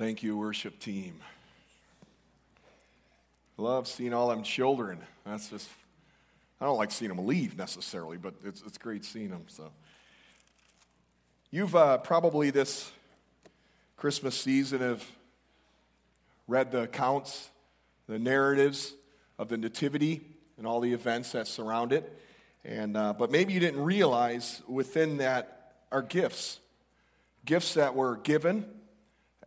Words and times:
Thank 0.00 0.22
you, 0.22 0.34
worship 0.34 0.78
team. 0.78 1.20
Love 3.58 3.86
seeing 3.86 4.14
all 4.14 4.30
them 4.30 4.42
children. 4.42 4.98
That's 5.26 5.50
just, 5.50 5.68
I 6.58 6.64
don't 6.64 6.78
like 6.78 6.90
seeing 6.90 7.14
them 7.14 7.26
leave 7.26 7.54
necessarily, 7.58 8.16
but 8.16 8.32
it's, 8.42 8.62
it's 8.62 8.78
great 8.78 9.04
seeing 9.04 9.28
them. 9.28 9.44
So, 9.48 9.70
you've 11.50 11.76
uh, 11.76 11.98
probably 11.98 12.48
this 12.48 12.90
Christmas 13.98 14.34
season 14.34 14.80
have 14.80 15.04
read 16.48 16.72
the 16.72 16.84
accounts, 16.84 17.50
the 18.08 18.18
narratives 18.18 18.94
of 19.38 19.50
the 19.50 19.58
Nativity 19.58 20.22
and 20.56 20.66
all 20.66 20.80
the 20.80 20.94
events 20.94 21.32
that 21.32 21.46
surround 21.46 21.92
it. 21.92 22.10
And, 22.64 22.96
uh, 22.96 23.12
but 23.12 23.30
maybe 23.30 23.52
you 23.52 23.60
didn't 23.60 23.82
realize 23.82 24.62
within 24.66 25.18
that 25.18 25.74
are 25.92 26.00
gifts. 26.00 26.58
Gifts 27.44 27.74
that 27.74 27.94
were 27.94 28.16
given, 28.16 28.64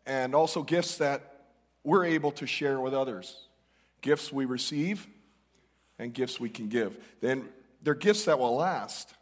and 0.06 0.36
also 0.36 0.64
gifts 0.64 0.98
that 0.98 1.46
we're 1.84 2.06
able 2.06 2.32
to 2.32 2.48
share 2.48 2.80
with 2.80 2.94
others. 2.94 3.48
Gifts 4.02 4.32
we 4.32 4.46
receive, 4.46 5.08
and 6.00 6.14
gifts 6.14 6.40
we 6.40 6.50
can 6.50 6.68
give. 6.68 6.98
Then 7.22 7.50
they're 7.82 7.94
gifts 7.94 8.26
that 8.26 8.40
will 8.40 8.56
last. 8.56 9.14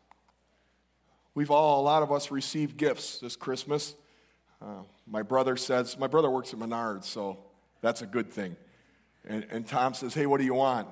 We've 1.34 1.52
all, 1.52 1.82
a 1.82 1.84
lot 1.84 2.04
of 2.04 2.12
us, 2.12 2.32
received 2.32 2.78
gifts 2.78 3.20
this 3.20 3.36
Christmas. 3.36 3.96
Uh, 4.62 4.84
my 5.08 5.22
brother 5.22 5.56
says, 5.58 5.98
my 5.98 6.08
brother 6.08 6.30
works 6.30 6.54
at 6.54 6.60
Menards, 6.60 7.06
so 7.06 7.38
that's 7.82 8.02
a 8.02 8.06
good 8.06 8.32
thing. 8.32 8.56
And, 9.26 9.46
and 9.50 9.68
Tom 9.68 9.94
says, 9.94 10.14
Hey, 10.14 10.26
what 10.26 10.40
do 10.40 10.44
you 10.44 10.54
want? 10.54 10.88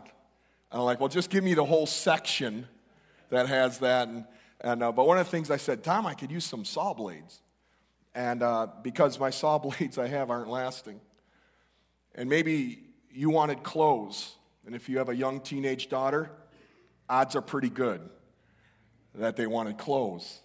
And 0.71 0.80
I'm 0.80 0.85
like, 0.85 0.99
Well, 0.99 1.09
just 1.09 1.30
give 1.30 1.44
me 1.44 1.53
the 1.53 1.66
whole 1.66 1.85
section 1.85 2.67
that 3.30 3.47
has 3.47 3.80
that. 3.80 4.08
And, 4.08 4.25
and, 4.61 4.83
uh, 4.83 4.91
but 4.91 5.08
one 5.08 5.17
of 5.17 5.25
the 5.25 5.31
things 5.31 5.52
I 5.52 5.58
said, 5.58 5.83
Tom, 5.83 6.05
I 6.05 6.13
could 6.13 6.31
use 6.31 6.45
some 6.45 6.66
saw 6.66 6.94
blades. 6.94 7.41
And 8.15 8.41
uh, 8.41 8.67
because 8.81 9.19
my 9.19 9.29
saw 9.29 9.57
blades 9.59 9.97
I 9.97 10.07
have 10.07 10.29
aren't 10.29 10.49
lasting. 10.49 10.99
And 12.16 12.29
maybe 12.29 12.79
you 13.11 13.29
wanted 13.29 13.63
clothes. 13.63 14.35
And 14.66 14.75
if 14.75 14.89
you 14.89 14.97
have 14.97 15.09
a 15.09 15.16
young 15.16 15.41
teenage 15.41 15.89
daughter, 15.89 16.31
odds 17.09 17.35
are 17.35 17.41
pretty 17.41 17.69
good 17.69 18.01
that 19.16 19.35
they 19.35 19.47
wanted 19.47 19.77
clothes. 19.77 20.39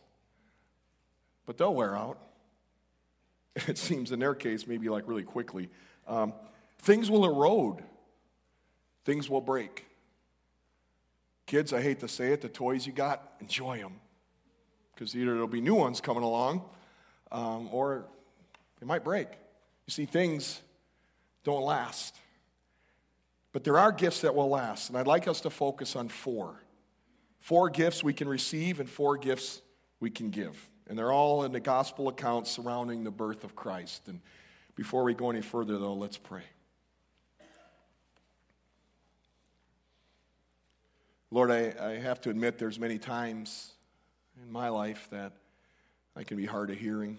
But 1.47 1.59
they'll 1.59 1.75
wear 1.75 1.97
out. 1.97 2.19
It 3.69 3.79
seems 3.79 4.11
in 4.11 4.19
their 4.19 4.35
case, 4.35 4.67
maybe 4.67 4.89
like 4.89 5.07
really 5.07 5.23
quickly. 5.23 5.69
Um, 6.09 6.33
things 6.81 7.09
will 7.09 7.25
erode, 7.25 7.85
things 9.05 9.31
will 9.31 9.41
break. 9.41 9.87
Kids, 11.47 11.73
I 11.73 11.81
hate 11.81 12.01
to 12.01 12.09
say 12.09 12.33
it, 12.33 12.41
the 12.41 12.49
toys 12.49 12.85
you 12.85 12.93
got, 12.93 13.35
enjoy 13.41 13.79
them. 13.79 14.01
Because 14.93 15.15
either 15.15 15.33
there'll 15.33 15.47
be 15.47 15.61
new 15.61 15.77
ones 15.77 16.01
coming 16.01 16.25
along 16.25 16.65
um, 17.33 17.69
or 17.73 18.07
it 18.81 18.87
might 18.87 19.05
break. 19.05 19.29
You 19.87 19.91
see, 19.91 20.07
things 20.07 20.61
don't 21.45 21.63
last. 21.63 22.17
But 23.53 23.65
there 23.65 23.79
are 23.79 23.93
gifts 23.93 24.23
that 24.23 24.35
will 24.35 24.49
last, 24.49 24.89
and 24.89 24.99
I'd 24.99 25.07
like 25.07 25.29
us 25.29 25.41
to 25.43 25.51
focus 25.51 25.95
on 25.95 26.09
four. 26.09 26.61
Four 27.39 27.71
gifts 27.71 28.03
we 28.03 28.13
can 28.13 28.27
receive 28.27 28.81
and 28.81 28.89
four 28.89 29.17
gifts 29.17 29.63
we 30.01 30.11
can 30.11 30.31
give. 30.31 30.59
And 30.89 30.99
they're 30.99 31.13
all 31.13 31.45
in 31.45 31.53
the 31.53 31.61
gospel 31.61 32.09
accounts 32.09 32.51
surrounding 32.51 33.05
the 33.05 33.11
birth 33.11 33.45
of 33.45 33.55
Christ. 33.55 34.09
And 34.09 34.21
before 34.75 35.05
we 35.05 35.15
go 35.15 35.31
any 35.31 35.41
further, 35.41 35.79
though, 35.79 35.95
let's 35.95 36.17
pray. 36.17 36.43
Lord, 41.31 41.51
I, 41.51 41.75
I 41.81 41.91
have 41.99 42.21
to 42.23 42.31
admit 42.31 42.59
there's 42.59 42.79
many 42.79 42.99
times 42.99 43.73
in 44.43 44.51
my 44.51 44.69
life 44.69 45.09
that 45.11 45.33
I 46.17 46.25
can 46.25 46.37
be 46.37 46.47
hard 46.47 46.71
of 46.71 46.79
hearing, 46.79 47.19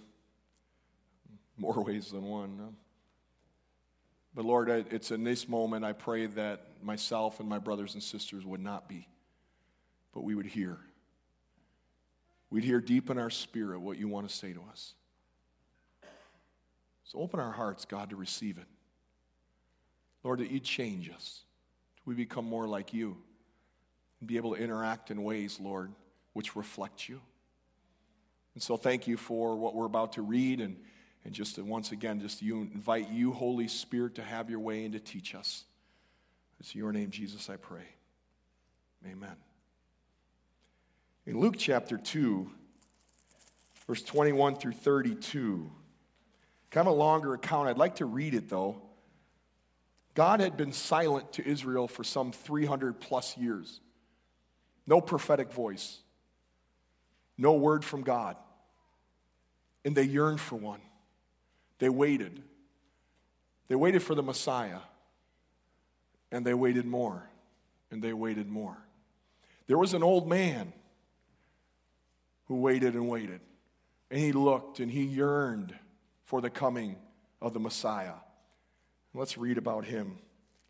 more 1.57 1.83
ways 1.85 2.11
than 2.11 2.23
one. 2.23 2.75
But 4.33 4.45
Lord, 4.45 4.69
it's 4.69 5.11
in 5.11 5.23
this 5.23 5.47
moment 5.47 5.85
I 5.85 5.93
pray 5.93 6.25
that 6.27 6.67
myself 6.83 7.39
and 7.39 7.47
my 7.47 7.59
brothers 7.59 7.93
and 7.93 8.03
sisters 8.03 8.45
would 8.45 8.61
not 8.61 8.89
be, 8.89 9.07
but 10.13 10.23
we 10.23 10.35
would 10.35 10.45
hear. 10.45 10.77
We'd 12.49 12.63
hear 12.63 12.81
deep 12.81 13.09
in 13.09 13.17
our 13.17 13.29
spirit 13.29 13.79
what 13.79 13.97
you 13.97 14.07
want 14.07 14.29
to 14.29 14.35
say 14.35 14.53
to 14.53 14.61
us. 14.71 14.93
So 17.05 17.19
open 17.19 17.39
our 17.39 17.51
hearts, 17.51 17.85
God, 17.85 18.09
to 18.09 18.15
receive 18.15 18.57
it. 18.57 18.67
Lord, 20.23 20.39
that 20.39 20.51
you 20.51 20.59
change 20.59 21.09
us. 21.09 21.41
We 22.03 22.15
become 22.15 22.45
more 22.45 22.67
like 22.67 22.93
you 22.93 23.17
and 24.19 24.27
be 24.27 24.37
able 24.37 24.55
to 24.55 24.61
interact 24.61 25.11
in 25.11 25.23
ways, 25.23 25.59
Lord, 25.59 25.91
which 26.33 26.55
reflect 26.55 27.07
you. 27.07 27.21
And 28.55 28.63
so 28.63 28.77
thank 28.77 29.05
you 29.05 29.17
for 29.17 29.55
what 29.55 29.75
we're 29.75 29.85
about 29.85 30.13
to 30.13 30.21
read 30.21 30.61
and, 30.61 30.77
and 31.25 31.33
just 31.33 31.55
to, 31.55 31.63
once 31.63 31.91
again, 31.91 32.19
just 32.21 32.41
invite 32.41 33.09
you, 33.11 33.31
Holy 33.33 33.67
Spirit, 33.67 34.15
to 34.15 34.23
have 34.23 34.49
your 34.49 34.59
way 34.59 34.85
and 34.85 34.93
to 34.93 34.99
teach 34.99 35.35
us. 35.35 35.65
It's 36.59 36.73
your 36.73 36.91
name, 36.91 37.11
Jesus, 37.11 37.49
I 37.49 37.57
pray. 37.57 37.83
Amen. 39.05 39.35
In 41.25 41.39
Luke 41.39 41.55
chapter 41.57 41.97
2, 41.97 42.49
verse 43.87 44.01
21 44.01 44.55
through 44.55 44.71
32, 44.71 45.69
kind 46.71 46.87
of 46.87 46.93
a 46.93 46.97
longer 46.97 47.33
account. 47.33 47.67
I'd 47.67 47.77
like 47.77 47.97
to 47.97 48.05
read 48.05 48.33
it 48.33 48.49
though. 48.49 48.81
God 50.13 50.39
had 50.39 50.55
been 50.55 50.71
silent 50.71 51.33
to 51.33 51.45
Israel 51.45 51.89
for 51.89 52.05
some 52.05 52.31
300 52.31 53.01
plus 53.01 53.37
years. 53.37 53.81
No 54.87 55.01
prophetic 55.01 55.51
voice, 55.51 55.99
no 57.37 57.53
word 57.53 57.83
from 57.83 58.03
God. 58.03 58.37
And 59.85 59.95
they 59.95 60.03
yearned 60.03 60.41
for 60.41 60.55
one. 60.55 60.81
They 61.79 61.89
waited. 61.89 62.41
They 63.67 63.75
waited 63.75 64.01
for 64.01 64.15
the 64.15 64.23
Messiah. 64.23 64.79
And 66.31 66.45
they 66.45 66.55
waited 66.55 66.85
more. 66.85 67.29
And 67.91 68.03
they 68.03 68.11
waited 68.11 68.49
more. 68.49 68.77
There 69.67 69.77
was 69.77 69.93
an 69.93 70.03
old 70.03 70.27
man 70.27 70.73
who 72.47 72.55
waited 72.55 72.95
and 72.95 73.07
waited. 73.07 73.39
And 74.11 74.19
he 74.19 74.31
looked 74.31 74.79
and 74.79 74.91
he 74.91 75.03
yearned 75.03 75.73
for 76.25 76.41
the 76.41 76.49
coming 76.49 76.97
of 77.41 77.53
the 77.53 77.59
Messiah. 77.59 78.13
Let's 79.13 79.37
read 79.37 79.57
about 79.57 79.85
him. 79.85 80.17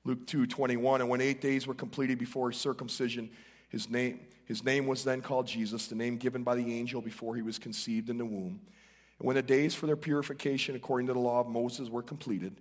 Luke 0.03 0.27
2 0.27 0.45
21. 0.45 1.01
And 1.01 1.09
when 1.09 1.21
eight 1.21 1.41
days 1.41 1.65
were 1.65 1.73
completed 1.73 2.19
before 2.19 2.51
his 2.51 2.59
circumcision, 2.59 3.29
his 3.69 3.89
name, 3.89 4.19
his 4.45 4.63
name 4.63 4.87
was 4.87 5.03
then 5.03 5.21
called 5.21 5.47
Jesus, 5.47 5.87
the 5.87 5.95
name 5.95 6.17
given 6.17 6.43
by 6.43 6.55
the 6.55 6.77
angel 6.77 7.01
before 7.01 7.35
he 7.35 7.41
was 7.41 7.57
conceived 7.57 8.09
in 8.09 8.17
the 8.17 8.25
womb. 8.25 8.61
And 9.19 9.27
when 9.27 9.35
the 9.35 9.41
days 9.41 9.73
for 9.73 9.87
their 9.87 9.95
purification 9.95 10.75
according 10.75 11.07
to 11.07 11.13
the 11.13 11.19
law 11.19 11.39
of 11.39 11.47
Moses 11.47 11.89
were 11.89 12.03
completed, 12.03 12.59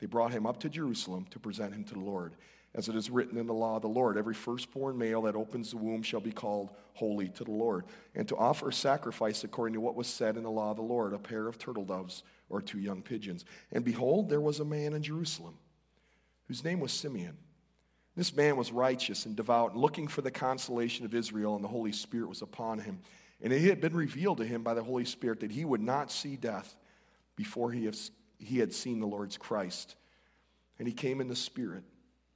they 0.00 0.06
brought 0.06 0.32
him 0.32 0.46
up 0.46 0.60
to 0.60 0.68
Jerusalem 0.68 1.26
to 1.30 1.38
present 1.38 1.74
him 1.74 1.84
to 1.84 1.94
the 1.94 2.00
Lord. 2.00 2.34
As 2.74 2.88
it 2.88 2.96
is 2.96 3.10
written 3.10 3.36
in 3.36 3.46
the 3.46 3.52
law 3.52 3.76
of 3.76 3.82
the 3.82 3.88
Lord, 3.88 4.16
every 4.16 4.34
firstborn 4.34 4.96
male 4.96 5.22
that 5.22 5.36
opens 5.36 5.70
the 5.70 5.76
womb 5.76 6.02
shall 6.02 6.20
be 6.20 6.32
called 6.32 6.70
holy 6.94 7.28
to 7.28 7.44
the 7.44 7.50
Lord. 7.50 7.84
And 8.14 8.26
to 8.28 8.36
offer 8.36 8.72
sacrifice 8.72 9.44
according 9.44 9.74
to 9.74 9.80
what 9.80 9.94
was 9.94 10.06
said 10.06 10.36
in 10.36 10.44
the 10.44 10.50
law 10.50 10.70
of 10.70 10.76
the 10.76 10.82
Lord, 10.82 11.12
a 11.12 11.18
pair 11.18 11.46
of 11.48 11.58
turtle 11.58 11.84
doves 11.84 12.22
or 12.48 12.62
two 12.62 12.78
young 12.78 13.02
pigeons. 13.02 13.44
And 13.72 13.84
behold, 13.84 14.30
there 14.30 14.40
was 14.40 14.60
a 14.60 14.64
man 14.64 14.94
in 14.94 15.02
Jerusalem 15.02 15.58
whose 16.48 16.64
name 16.64 16.80
was 16.80 16.92
Simeon. 16.92 17.36
This 18.16 18.34
man 18.34 18.56
was 18.56 18.72
righteous 18.72 19.26
and 19.26 19.36
devout, 19.36 19.76
looking 19.76 20.06
for 20.06 20.20
the 20.20 20.30
consolation 20.30 21.04
of 21.04 21.14
Israel, 21.14 21.54
and 21.54 21.64
the 21.64 21.68
Holy 21.68 21.92
Spirit 21.92 22.28
was 22.28 22.42
upon 22.42 22.78
him. 22.78 23.00
And 23.42 23.52
it 23.52 23.60
had 23.62 23.80
been 23.80 23.94
revealed 23.94 24.38
to 24.38 24.46
him 24.46 24.62
by 24.62 24.74
the 24.74 24.82
Holy 24.82 25.04
Spirit 25.04 25.40
that 25.40 25.50
he 25.50 25.64
would 25.64 25.80
not 25.80 26.12
see 26.12 26.36
death 26.36 26.76
before 27.36 27.72
he, 27.72 27.90
he 28.38 28.58
had 28.58 28.72
seen 28.72 29.00
the 29.00 29.06
Lord's 29.06 29.36
Christ. 29.36 29.96
And 30.78 30.86
he 30.86 30.94
came 30.94 31.20
in 31.20 31.28
the 31.28 31.36
Spirit 31.36 31.82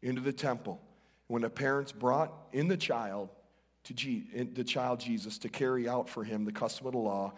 into 0.03 0.21
the 0.21 0.33
temple. 0.33 0.81
When 1.28 1.43
the 1.43 1.50
parents 1.50 1.93
brought 1.93 2.33
in 2.53 2.69
the 2.69 2.77
child 2.77 3.31
to 3.84 3.94
G, 3.94 4.27
the 4.55 4.65
child 4.65 5.00
Jesus 5.00 5.39
to 5.39 5.49
carry 5.49 5.89
out 5.89 6.09
for 6.09 6.25
him 6.25 6.44
the 6.44 6.53
custom 6.53 6.87
of 6.87 6.93
the 6.93 6.99
law, 6.99 7.34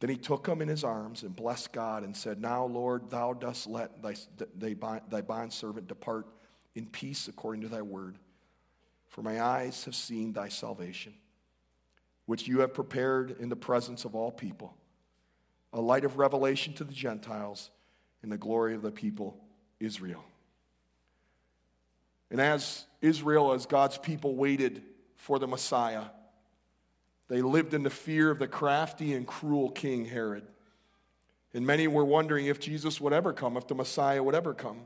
then 0.00 0.10
he 0.10 0.16
took 0.16 0.46
him 0.46 0.60
in 0.60 0.68
his 0.68 0.82
arms 0.82 1.22
and 1.22 1.36
blessed 1.36 1.72
God 1.72 2.02
and 2.02 2.16
said, 2.16 2.40
Now, 2.40 2.64
Lord, 2.64 3.08
thou 3.10 3.34
dost 3.34 3.68
let 3.68 4.02
thy, 4.02 4.14
thy, 4.56 5.00
thy 5.08 5.20
bondservant 5.20 5.86
depart 5.86 6.26
in 6.74 6.86
peace 6.86 7.28
according 7.28 7.62
to 7.62 7.68
thy 7.68 7.82
word. 7.82 8.18
For 9.06 9.22
my 9.22 9.40
eyes 9.40 9.84
have 9.84 9.94
seen 9.94 10.32
thy 10.32 10.48
salvation, 10.48 11.14
which 12.32 12.48
you 12.48 12.60
have 12.60 12.72
prepared 12.72 13.36
in 13.40 13.50
the 13.50 13.56
presence 13.56 14.06
of 14.06 14.14
all 14.14 14.30
people, 14.30 14.74
a 15.74 15.80
light 15.82 16.02
of 16.02 16.16
revelation 16.16 16.72
to 16.72 16.82
the 16.82 16.94
Gentiles 16.94 17.70
and 18.22 18.32
the 18.32 18.38
glory 18.38 18.74
of 18.74 18.80
the 18.80 18.90
people 18.90 19.36
Israel. 19.80 20.24
And 22.30 22.40
as 22.40 22.86
Israel, 23.02 23.52
as 23.52 23.66
God's 23.66 23.98
people 23.98 24.34
waited 24.34 24.82
for 25.16 25.38
the 25.38 25.46
Messiah, 25.46 26.04
they 27.28 27.42
lived 27.42 27.74
in 27.74 27.82
the 27.82 27.90
fear 27.90 28.30
of 28.30 28.38
the 28.38 28.48
crafty 28.48 29.12
and 29.12 29.26
cruel 29.26 29.70
King 29.70 30.06
Herod. 30.06 30.46
And 31.52 31.66
many 31.66 31.86
were 31.86 32.02
wondering 32.02 32.46
if 32.46 32.58
Jesus 32.58 32.98
would 32.98 33.12
ever 33.12 33.34
come, 33.34 33.58
if 33.58 33.66
the 33.66 33.74
Messiah 33.74 34.22
would 34.22 34.34
ever 34.34 34.54
come. 34.54 34.80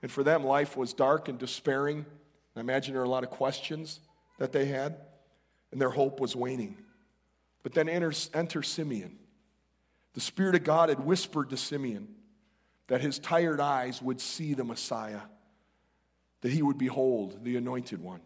And 0.00 0.12
for 0.12 0.22
them, 0.22 0.44
life 0.44 0.76
was 0.76 0.92
dark 0.92 1.28
and 1.28 1.40
despairing. 1.40 2.06
I 2.54 2.60
imagine 2.60 2.94
there 2.94 3.02
are 3.02 3.04
a 3.04 3.08
lot 3.08 3.24
of 3.24 3.30
questions 3.30 3.98
that 4.38 4.52
they 4.52 4.66
had, 4.66 4.94
and 5.72 5.80
their 5.80 5.90
hope 5.90 6.20
was 6.20 6.36
waning. 6.36 6.76
But 7.62 7.72
then 7.72 7.88
enter, 7.88 8.62
Simeon. 8.62 9.18
The 10.14 10.20
Spirit 10.20 10.54
of 10.54 10.64
God 10.64 10.90
had 10.90 11.00
whispered 11.00 11.50
to 11.50 11.56
Simeon 11.56 12.08
that 12.88 13.00
his 13.00 13.18
tired 13.18 13.60
eyes 13.60 14.02
would 14.02 14.20
see 14.20 14.54
the 14.54 14.64
Messiah, 14.64 15.22
that 16.42 16.52
he 16.52 16.62
would 16.62 16.78
behold 16.78 17.42
the 17.42 17.56
anointed 17.56 18.02
one. 18.02 18.20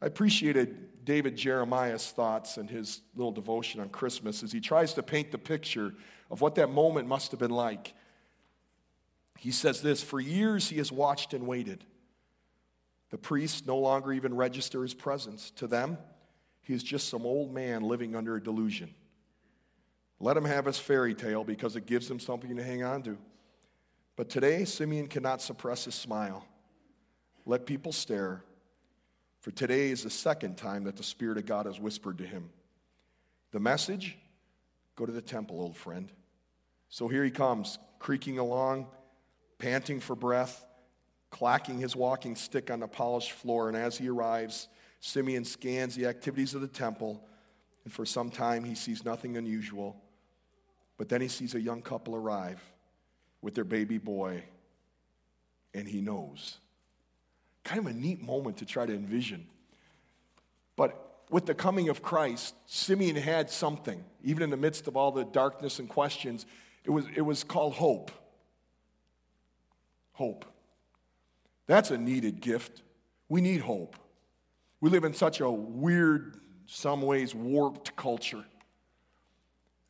I 0.00 0.06
appreciated 0.06 1.04
David 1.04 1.36
Jeremiah's 1.36 2.10
thoughts 2.10 2.56
and 2.56 2.70
his 2.70 3.02
little 3.14 3.32
devotion 3.32 3.80
on 3.80 3.88
Christmas 3.88 4.42
as 4.42 4.52
he 4.52 4.60
tries 4.60 4.94
to 4.94 5.02
paint 5.02 5.30
the 5.30 5.38
picture 5.38 5.94
of 6.30 6.40
what 6.40 6.54
that 6.54 6.70
moment 6.70 7.08
must 7.08 7.30
have 7.32 7.40
been 7.40 7.50
like. 7.50 7.92
He 9.38 9.50
says 9.50 9.82
this 9.82 10.02
For 10.02 10.20
years 10.20 10.68
he 10.68 10.78
has 10.78 10.90
watched 10.90 11.34
and 11.34 11.46
waited. 11.46 11.84
The 13.12 13.18
priest 13.18 13.66
no 13.66 13.76
longer 13.76 14.12
even 14.12 14.34
register 14.34 14.82
his 14.82 14.94
presence. 14.94 15.50
To 15.56 15.66
them, 15.66 15.98
he 16.62 16.72
is 16.72 16.82
just 16.82 17.10
some 17.10 17.26
old 17.26 17.52
man 17.52 17.82
living 17.82 18.16
under 18.16 18.34
a 18.36 18.42
delusion. 18.42 18.94
Let 20.18 20.36
him 20.36 20.46
have 20.46 20.64
his 20.64 20.78
fairy 20.78 21.14
tale 21.14 21.44
because 21.44 21.76
it 21.76 21.84
gives 21.84 22.10
him 22.10 22.18
something 22.18 22.56
to 22.56 22.64
hang 22.64 22.82
on 22.82 23.02
to. 23.02 23.18
But 24.16 24.30
today, 24.30 24.64
Simeon 24.64 25.08
cannot 25.08 25.42
suppress 25.42 25.84
his 25.84 25.94
smile. 25.94 26.46
Let 27.44 27.66
people 27.66 27.92
stare, 27.92 28.44
for 29.40 29.50
today 29.50 29.90
is 29.90 30.04
the 30.04 30.10
second 30.10 30.56
time 30.56 30.84
that 30.84 30.96
the 30.96 31.02
Spirit 31.02 31.36
of 31.36 31.44
God 31.44 31.66
has 31.66 31.78
whispered 31.78 32.16
to 32.18 32.26
him. 32.26 32.48
The 33.50 33.60
message 33.60 34.16
go 34.96 35.04
to 35.04 35.12
the 35.12 35.20
temple, 35.20 35.60
old 35.60 35.76
friend. 35.76 36.10
So 36.88 37.08
here 37.08 37.24
he 37.24 37.30
comes, 37.30 37.78
creaking 37.98 38.38
along, 38.38 38.86
panting 39.58 40.00
for 40.00 40.16
breath, 40.16 40.64
clacking 41.32 41.78
his 41.78 41.96
walking 41.96 42.36
stick 42.36 42.70
on 42.70 42.78
the 42.78 42.86
polished 42.86 43.32
floor. 43.32 43.66
And 43.66 43.76
as 43.76 43.98
he 43.98 44.08
arrives, 44.08 44.68
Simeon 45.00 45.44
scans 45.44 45.96
the 45.96 46.06
activities 46.06 46.54
of 46.54 46.60
the 46.60 46.68
temple, 46.68 47.26
and 47.84 47.92
for 47.92 48.06
some 48.06 48.30
time 48.30 48.62
he 48.62 48.76
sees 48.76 49.04
nothing 49.04 49.36
unusual. 49.36 50.00
But 50.98 51.08
then 51.08 51.20
he 51.20 51.28
sees 51.28 51.56
a 51.56 51.60
young 51.60 51.82
couple 51.82 52.14
arrive 52.14 52.62
with 53.40 53.54
their 53.54 53.64
baby 53.64 53.98
boy, 53.98 54.44
and 55.74 55.88
he 55.88 56.00
knows. 56.00 56.58
Kind 57.64 57.80
of 57.80 57.86
a 57.86 57.94
neat 57.94 58.22
moment 58.22 58.58
to 58.58 58.66
try 58.66 58.84
to 58.84 58.94
envision. 58.94 59.46
But 60.76 61.24
with 61.30 61.46
the 61.46 61.54
coming 61.54 61.88
of 61.88 62.02
Christ, 62.02 62.54
Simeon 62.66 63.16
had 63.16 63.48
something, 63.48 64.04
even 64.22 64.42
in 64.42 64.50
the 64.50 64.56
midst 64.58 64.86
of 64.86 64.98
all 64.98 65.10
the 65.10 65.24
darkness 65.24 65.78
and 65.78 65.88
questions. 65.88 66.44
It 66.84 66.90
was, 66.90 67.06
it 67.16 67.22
was 67.22 67.42
called 67.42 67.72
hope. 67.72 68.10
Hope. 70.12 70.44
That's 71.72 71.90
a 71.90 71.96
needed 71.96 72.42
gift. 72.42 72.82
We 73.30 73.40
need 73.40 73.62
hope. 73.62 73.96
We 74.82 74.90
live 74.90 75.04
in 75.04 75.14
such 75.14 75.40
a 75.40 75.50
weird, 75.50 76.36
some 76.66 77.00
ways 77.00 77.34
warped 77.34 77.96
culture. 77.96 78.44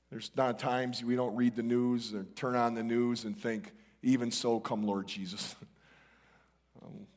There's 0.09 0.31
not 0.37 0.61
times 0.61 1.03
we 1.03 1.17
don't 1.17 1.35
read 1.35 1.57
the 1.57 1.65
news 1.65 2.15
or 2.15 2.23
turn 2.37 2.55
on 2.55 2.75
the 2.75 2.85
news 2.85 3.25
and 3.25 3.37
think, 3.37 3.73
even 4.01 4.31
so, 4.31 4.61
come 4.61 4.85
Lord 4.85 5.09
Jesus. 5.09 5.57
um, 6.85 7.09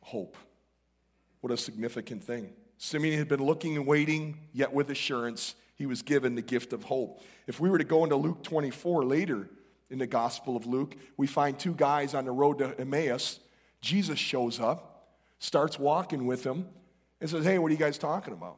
hope. 0.00 0.36
What 1.40 1.52
a 1.52 1.56
significant 1.56 2.22
thing. 2.22 2.52
Simeon 2.78 3.18
had 3.18 3.26
been 3.26 3.44
looking 3.44 3.76
and 3.76 3.84
waiting, 3.84 4.38
yet 4.52 4.72
with 4.72 4.90
assurance, 4.90 5.56
he 5.74 5.86
was 5.86 6.02
given 6.02 6.36
the 6.36 6.42
gift 6.42 6.72
of 6.72 6.84
hope. 6.84 7.20
If 7.48 7.58
we 7.58 7.68
were 7.68 7.78
to 7.78 7.84
go 7.84 8.04
into 8.04 8.14
Luke 8.14 8.44
24 8.44 9.06
later 9.06 9.50
in 9.90 9.98
the 9.98 10.06
Gospel 10.06 10.56
of 10.56 10.66
Luke, 10.66 10.94
we 11.16 11.26
find 11.26 11.58
two 11.58 11.74
guys 11.74 12.14
on 12.14 12.24
the 12.24 12.30
road 12.30 12.58
to 12.58 12.78
Emmaus. 12.80 13.40
Jesus 13.84 14.18
shows 14.18 14.60
up, 14.60 15.10
starts 15.38 15.78
walking 15.78 16.26
with 16.26 16.42
them, 16.42 16.66
and 17.20 17.28
says, 17.28 17.44
Hey, 17.44 17.58
what 17.58 17.68
are 17.68 17.74
you 17.74 17.78
guys 17.78 17.98
talking 17.98 18.32
about? 18.32 18.56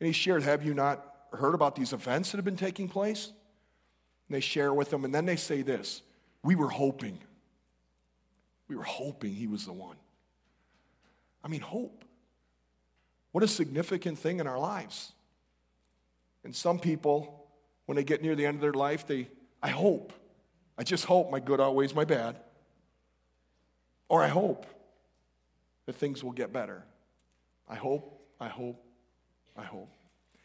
And 0.00 0.08
he 0.08 0.12
shared, 0.12 0.42
Have 0.42 0.64
you 0.64 0.74
not 0.74 1.06
heard 1.32 1.54
about 1.54 1.76
these 1.76 1.92
events 1.92 2.32
that 2.32 2.38
have 2.38 2.44
been 2.44 2.56
taking 2.56 2.88
place? 2.88 3.26
And 4.28 4.34
they 4.34 4.40
share 4.40 4.74
with 4.74 4.90
them, 4.90 5.04
and 5.04 5.14
then 5.14 5.24
they 5.24 5.36
say 5.36 5.62
this 5.62 6.02
We 6.42 6.56
were 6.56 6.68
hoping. 6.68 7.20
We 8.66 8.74
were 8.74 8.82
hoping 8.82 9.34
he 9.34 9.46
was 9.46 9.66
the 9.66 9.72
one. 9.72 9.96
I 11.44 11.48
mean, 11.48 11.60
hope. 11.60 12.04
What 13.30 13.44
a 13.44 13.48
significant 13.48 14.18
thing 14.18 14.40
in 14.40 14.48
our 14.48 14.58
lives. 14.58 15.12
And 16.42 16.54
some 16.54 16.80
people, 16.80 17.46
when 17.86 17.94
they 17.94 18.04
get 18.04 18.20
near 18.20 18.34
the 18.34 18.46
end 18.46 18.56
of 18.56 18.60
their 18.60 18.72
life, 18.72 19.06
they, 19.06 19.28
I 19.62 19.70
hope. 19.70 20.12
I 20.76 20.82
just 20.82 21.04
hope 21.04 21.30
my 21.30 21.38
good 21.38 21.60
outweighs 21.60 21.94
my 21.94 22.04
bad. 22.04 22.36
Or 24.10 24.24
I 24.24 24.28
hope 24.28 24.66
that 25.86 25.94
things 25.94 26.22
will 26.24 26.32
get 26.32 26.52
better. 26.52 26.82
I 27.68 27.76
hope, 27.76 28.20
I 28.40 28.48
hope, 28.48 28.84
I 29.56 29.62
hope. 29.62 29.88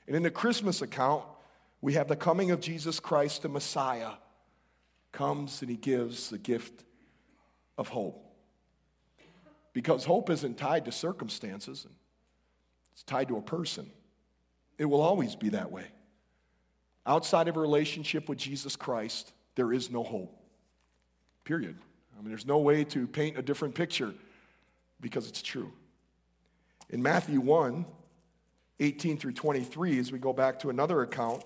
And 0.06 0.16
in 0.16 0.22
the 0.22 0.30
Christmas 0.30 0.84
account, 0.84 1.26
we 1.82 1.94
have 1.94 2.08
the 2.08 2.16
coming 2.16 2.52
of 2.52 2.60
Jesus 2.62 3.00
Christ, 3.00 3.42
the 3.42 3.50
Messiah, 3.50 4.12
comes 5.12 5.62
and 5.62 5.72
he 5.72 5.78
gives 5.78 6.30
the 6.30 6.38
gift 6.38 6.84
of 7.76 7.88
hope. 7.88 8.22
Because 9.74 10.06
hope 10.06 10.30
isn't 10.30 10.60
tied 10.60 10.86
to 10.86 10.92
circumstances, 10.92 11.86
and 11.86 11.96
it's 12.94 13.02
tied 13.02 13.30
to 13.30 13.38
a 13.38 13.42
person. 13.42 13.90
It 14.78 14.86
will 14.86 15.02
always 15.02 15.36
be 15.36 15.50
that 15.50 15.72
way. 15.72 15.88
Outside 17.08 17.48
of 17.48 17.58
a 17.58 17.60
relationship 17.60 18.30
with 18.30 18.38
Jesus 18.38 18.76
Christ, 18.76 19.34
there 19.56 19.74
is 19.74 19.90
no 19.90 20.04
hope. 20.04 20.40
Period. 21.44 21.78
I 22.18 22.22
mean, 22.22 22.30
there's 22.30 22.46
no 22.46 22.60
way 22.60 22.84
to 22.86 23.08
paint 23.08 23.38
a 23.38 23.42
different 23.42 23.76
picture 23.76 24.14
because 25.02 25.28
it's 25.28 25.42
true. 25.42 25.72
In 26.90 27.02
Matthew 27.02 27.40
1, 27.40 27.86
18 28.80 29.18
through 29.18 29.34
23, 29.34 30.00
as 30.00 30.12
we 30.12 30.20
go 30.20 30.34
back 30.34 30.60
to 30.60 30.70
another 30.70 31.02
account 31.02 31.44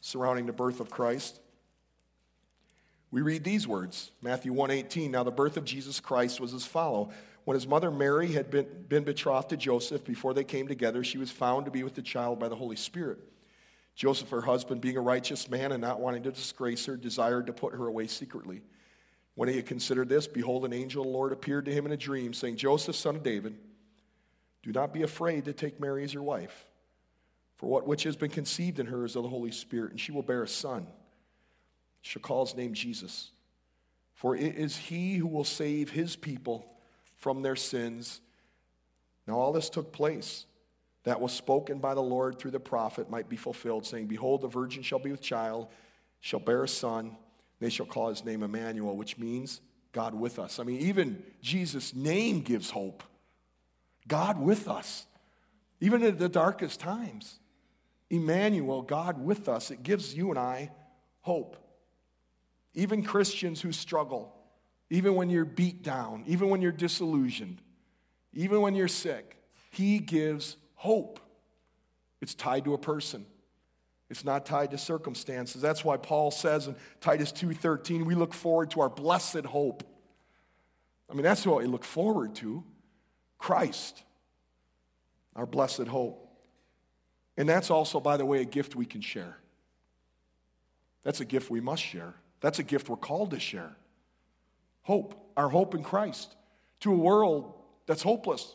surrounding 0.00 0.46
the 0.46 0.52
birth 0.52 0.80
of 0.80 0.90
Christ, 0.90 1.40
we 3.10 3.22
read 3.22 3.44
these 3.44 3.66
words 3.66 4.10
Matthew 4.22 4.52
1 4.52 4.70
18. 4.70 5.10
Now, 5.10 5.22
the 5.22 5.30
birth 5.30 5.56
of 5.56 5.64
Jesus 5.64 6.00
Christ 6.00 6.40
was 6.40 6.52
as 6.52 6.66
follow. 6.66 7.10
When 7.44 7.54
his 7.54 7.66
mother 7.66 7.90
Mary 7.90 8.32
had 8.32 8.50
been, 8.50 8.66
been 8.88 9.04
betrothed 9.04 9.50
to 9.50 9.56
Joseph, 9.56 10.04
before 10.04 10.32
they 10.32 10.44
came 10.44 10.66
together, 10.66 11.04
she 11.04 11.18
was 11.18 11.30
found 11.30 11.66
to 11.66 11.70
be 11.70 11.82
with 11.82 11.94
the 11.94 12.02
child 12.02 12.40
by 12.40 12.48
the 12.48 12.56
Holy 12.56 12.76
Spirit. 12.76 13.18
Joseph, 13.94 14.30
her 14.30 14.40
husband, 14.40 14.80
being 14.80 14.96
a 14.96 15.00
righteous 15.00 15.48
man 15.48 15.70
and 15.70 15.80
not 15.80 16.00
wanting 16.00 16.22
to 16.24 16.32
disgrace 16.32 16.86
her, 16.86 16.96
desired 16.96 17.46
to 17.46 17.52
put 17.52 17.74
her 17.74 17.86
away 17.86 18.06
secretly. 18.06 18.62
When 19.34 19.48
he 19.48 19.56
had 19.56 19.66
considered 19.66 20.08
this, 20.08 20.26
behold, 20.26 20.64
an 20.64 20.72
angel 20.72 21.02
of 21.02 21.08
the 21.08 21.12
Lord 21.12 21.32
appeared 21.32 21.64
to 21.64 21.72
him 21.72 21.86
in 21.86 21.92
a 21.92 21.96
dream, 21.96 22.32
saying, 22.32 22.56
Joseph, 22.56 22.94
son 22.94 23.16
of 23.16 23.22
David, 23.22 23.56
do 24.62 24.72
not 24.72 24.92
be 24.92 25.02
afraid 25.02 25.44
to 25.46 25.52
take 25.52 25.80
Mary 25.80 26.04
as 26.04 26.14
your 26.14 26.22
wife, 26.22 26.66
for 27.56 27.68
what 27.68 27.86
which 27.86 28.04
has 28.04 28.16
been 28.16 28.30
conceived 28.30 28.78
in 28.78 28.86
her 28.86 29.04
is 29.04 29.16
of 29.16 29.24
the 29.24 29.28
Holy 29.28 29.50
Spirit, 29.50 29.90
and 29.90 30.00
she 30.00 30.12
will 30.12 30.22
bear 30.22 30.42
a 30.44 30.48
son. 30.48 30.86
She'll 32.02 32.22
call 32.22 32.46
his 32.46 32.54
name 32.54 32.74
Jesus, 32.74 33.30
for 34.14 34.36
it 34.36 34.56
is 34.56 34.76
he 34.76 35.16
who 35.16 35.26
will 35.26 35.44
save 35.44 35.90
his 35.90 36.16
people 36.16 36.66
from 37.16 37.42
their 37.42 37.56
sins. 37.56 38.20
Now, 39.26 39.38
all 39.38 39.52
this 39.52 39.70
took 39.70 39.92
place 39.92 40.46
that 41.04 41.20
was 41.20 41.32
spoken 41.32 41.78
by 41.78 41.94
the 41.94 42.02
Lord 42.02 42.38
through 42.38 42.52
the 42.52 42.60
prophet 42.60 43.10
might 43.10 43.28
be 43.28 43.36
fulfilled, 43.36 43.84
saying, 43.84 44.06
Behold, 44.06 44.42
the 44.42 44.48
virgin 44.48 44.82
shall 44.82 44.98
be 44.98 45.10
with 45.10 45.20
child, 45.20 45.68
shall 46.20 46.40
bear 46.40 46.64
a 46.64 46.68
son, 46.68 47.16
they 47.64 47.70
shall 47.70 47.86
call 47.86 48.10
his 48.10 48.24
name 48.24 48.42
Emmanuel, 48.42 48.94
which 48.94 49.16
means 49.16 49.62
God 49.92 50.12
with 50.12 50.38
us. 50.38 50.58
I 50.58 50.64
mean, 50.64 50.80
even 50.80 51.22
Jesus' 51.40 51.94
name 51.94 52.42
gives 52.42 52.68
hope. 52.68 53.02
God 54.06 54.38
with 54.38 54.68
us, 54.68 55.06
even 55.80 56.02
at 56.02 56.18
the 56.18 56.28
darkest 56.28 56.78
times. 56.78 57.38
Emmanuel, 58.10 58.82
God 58.82 59.24
with 59.24 59.48
us, 59.48 59.70
it 59.70 59.82
gives 59.82 60.14
you 60.14 60.28
and 60.28 60.38
I 60.38 60.72
hope. 61.22 61.56
Even 62.74 63.02
Christians 63.02 63.62
who 63.62 63.72
struggle, 63.72 64.36
even 64.90 65.14
when 65.14 65.30
you're 65.30 65.46
beat 65.46 65.82
down, 65.82 66.24
even 66.26 66.50
when 66.50 66.60
you're 66.60 66.70
disillusioned, 66.70 67.62
even 68.34 68.60
when 68.60 68.74
you're 68.74 68.88
sick, 68.88 69.38
He 69.70 70.00
gives 70.00 70.58
hope. 70.74 71.18
It's 72.20 72.34
tied 72.34 72.66
to 72.66 72.74
a 72.74 72.78
person. 72.78 73.24
It's 74.14 74.24
not 74.24 74.46
tied 74.46 74.70
to 74.70 74.78
circumstances. 74.78 75.60
That's 75.60 75.84
why 75.84 75.96
Paul 75.96 76.30
says 76.30 76.68
in 76.68 76.76
Titus 77.00 77.32
2:13, 77.32 78.04
we 78.04 78.14
look 78.14 78.32
forward 78.32 78.70
to 78.70 78.80
our 78.80 78.88
blessed 78.88 79.44
hope. 79.44 79.82
I 81.10 81.14
mean, 81.14 81.24
that's 81.24 81.44
what 81.44 81.58
we 81.58 81.66
look 81.66 81.82
forward 81.82 82.36
to. 82.36 82.62
Christ, 83.38 84.04
our 85.34 85.46
blessed 85.46 85.88
hope. 85.88 86.28
And 87.36 87.48
that's 87.48 87.72
also, 87.72 87.98
by 87.98 88.16
the 88.16 88.24
way, 88.24 88.40
a 88.40 88.44
gift 88.44 88.76
we 88.76 88.86
can 88.86 89.00
share. 89.00 89.40
That's 91.02 91.18
a 91.18 91.24
gift 91.24 91.50
we 91.50 91.60
must 91.60 91.82
share. 91.82 92.14
That's 92.38 92.60
a 92.60 92.62
gift 92.62 92.88
we're 92.88 92.96
called 92.96 93.32
to 93.32 93.40
share. 93.40 93.76
Hope, 94.82 95.32
our 95.36 95.48
hope 95.48 95.74
in 95.74 95.82
Christ, 95.82 96.36
to 96.80 96.92
a 96.92 96.96
world 96.96 97.52
that's 97.86 98.04
hopeless, 98.04 98.54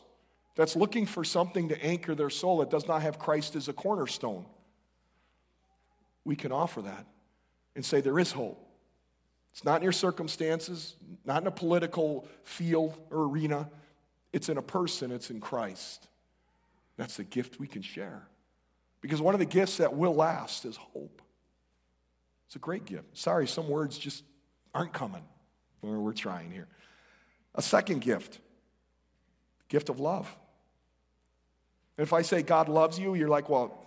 that's 0.54 0.74
looking 0.74 1.04
for 1.04 1.22
something 1.22 1.68
to 1.68 1.84
anchor 1.84 2.14
their 2.14 2.30
soul 2.30 2.60
that 2.60 2.70
does 2.70 2.88
not 2.88 3.02
have 3.02 3.18
Christ 3.18 3.56
as 3.56 3.68
a 3.68 3.74
cornerstone. 3.74 4.46
We 6.24 6.36
can 6.36 6.52
offer 6.52 6.82
that 6.82 7.06
and 7.74 7.84
say 7.84 8.00
there 8.00 8.18
is 8.18 8.32
hope. 8.32 8.66
It's 9.52 9.64
not 9.64 9.76
in 9.76 9.82
your 9.82 9.92
circumstances, 9.92 10.94
not 11.24 11.42
in 11.42 11.48
a 11.48 11.52
political 11.52 12.28
field 12.44 12.96
or 13.10 13.24
arena. 13.24 13.68
It's 14.32 14.48
in 14.48 14.58
a 14.58 14.62
person, 14.62 15.10
it's 15.10 15.30
in 15.30 15.40
Christ. 15.40 16.06
That's 16.96 17.16
the 17.16 17.24
gift 17.24 17.58
we 17.58 17.66
can 17.66 17.82
share. 17.82 18.28
Because 19.00 19.20
one 19.20 19.34
of 19.34 19.40
the 19.40 19.46
gifts 19.46 19.78
that 19.78 19.94
will 19.94 20.14
last 20.14 20.64
is 20.64 20.76
hope. 20.76 21.22
It's 22.46 22.56
a 22.56 22.58
great 22.58 22.84
gift. 22.84 23.16
Sorry, 23.16 23.46
some 23.46 23.68
words 23.68 23.96
just 23.96 24.24
aren't 24.74 24.92
coming. 24.92 25.22
We're 25.82 26.12
trying 26.12 26.50
here. 26.50 26.68
A 27.54 27.62
second 27.62 28.02
gift, 28.02 28.38
gift 29.68 29.88
of 29.88 29.98
love. 29.98 30.36
And 31.96 32.06
if 32.06 32.12
I 32.12 32.22
say 32.22 32.42
God 32.42 32.68
loves 32.68 32.98
you, 32.98 33.14
you're 33.14 33.28
like, 33.28 33.48
well, 33.48 33.82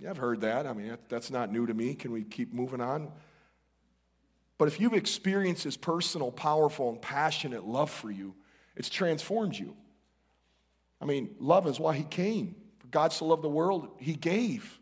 yeah, 0.00 0.10
I've 0.10 0.16
heard 0.16 0.42
that. 0.42 0.66
I 0.66 0.72
mean, 0.72 0.96
that's 1.08 1.30
not 1.30 1.52
new 1.52 1.66
to 1.66 1.74
me. 1.74 1.94
Can 1.94 2.12
we 2.12 2.22
keep 2.22 2.52
moving 2.52 2.80
on? 2.80 3.10
But 4.56 4.68
if 4.68 4.80
you've 4.80 4.94
experienced 4.94 5.64
His 5.64 5.76
personal, 5.76 6.30
powerful, 6.30 6.90
and 6.90 7.00
passionate 7.00 7.64
love 7.64 7.90
for 7.90 8.10
you, 8.10 8.34
it's 8.76 8.88
transformed 8.88 9.56
you. 9.56 9.76
I 11.00 11.04
mean, 11.04 11.34
love 11.38 11.66
is 11.66 11.80
why 11.80 11.94
He 11.94 12.04
came. 12.04 12.56
For 12.78 12.86
God 12.88 13.12
so 13.12 13.26
loved 13.26 13.42
the 13.42 13.48
world, 13.48 13.88
He 13.98 14.14
gave 14.14 14.78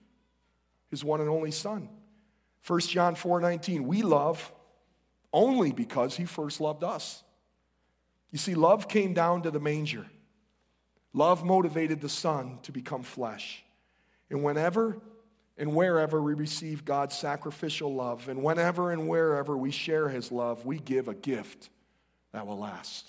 His 0.90 1.02
one 1.04 1.20
and 1.20 1.30
only 1.30 1.50
Son. 1.50 1.88
1 2.66 2.80
John 2.80 3.14
4 3.14 3.40
19, 3.40 3.87
we 3.87 4.02
love 4.02 4.52
only 5.32 5.73
because 5.73 6.16
He 6.16 6.25
first 6.25 6.61
loved 6.61 6.85
us. 6.85 7.23
You 8.32 8.38
see, 8.38 8.54
love 8.54 8.88
came 8.88 9.14
down 9.14 9.42
to 9.42 9.50
the 9.50 9.61
manger. 9.61 10.06
Love 11.14 11.44
motivated 11.44 12.02
the 12.02 12.08
Son 12.11 12.58
to 12.62 12.73
become 12.73 13.02
flesh. 13.02 13.64
And 14.30 14.42
whenever 14.42 14.99
and 15.59 15.75
wherever 15.75 16.21
we 16.21 16.35
receive 16.35 16.85
God's 16.85 17.16
sacrificial 17.16 17.95
love, 17.95 18.28
and 18.28 18.42
whenever 18.42 18.90
and 18.92 19.09
wherever 19.09 19.56
we 19.56 19.71
share 19.71 20.09
His 20.09 20.30
love, 20.30 20.66
we 20.66 20.78
give 20.78 21.09
a 21.09 21.14
gift 21.14 21.71
that 22.33 22.47
will 22.47 22.59
last. 22.59 23.06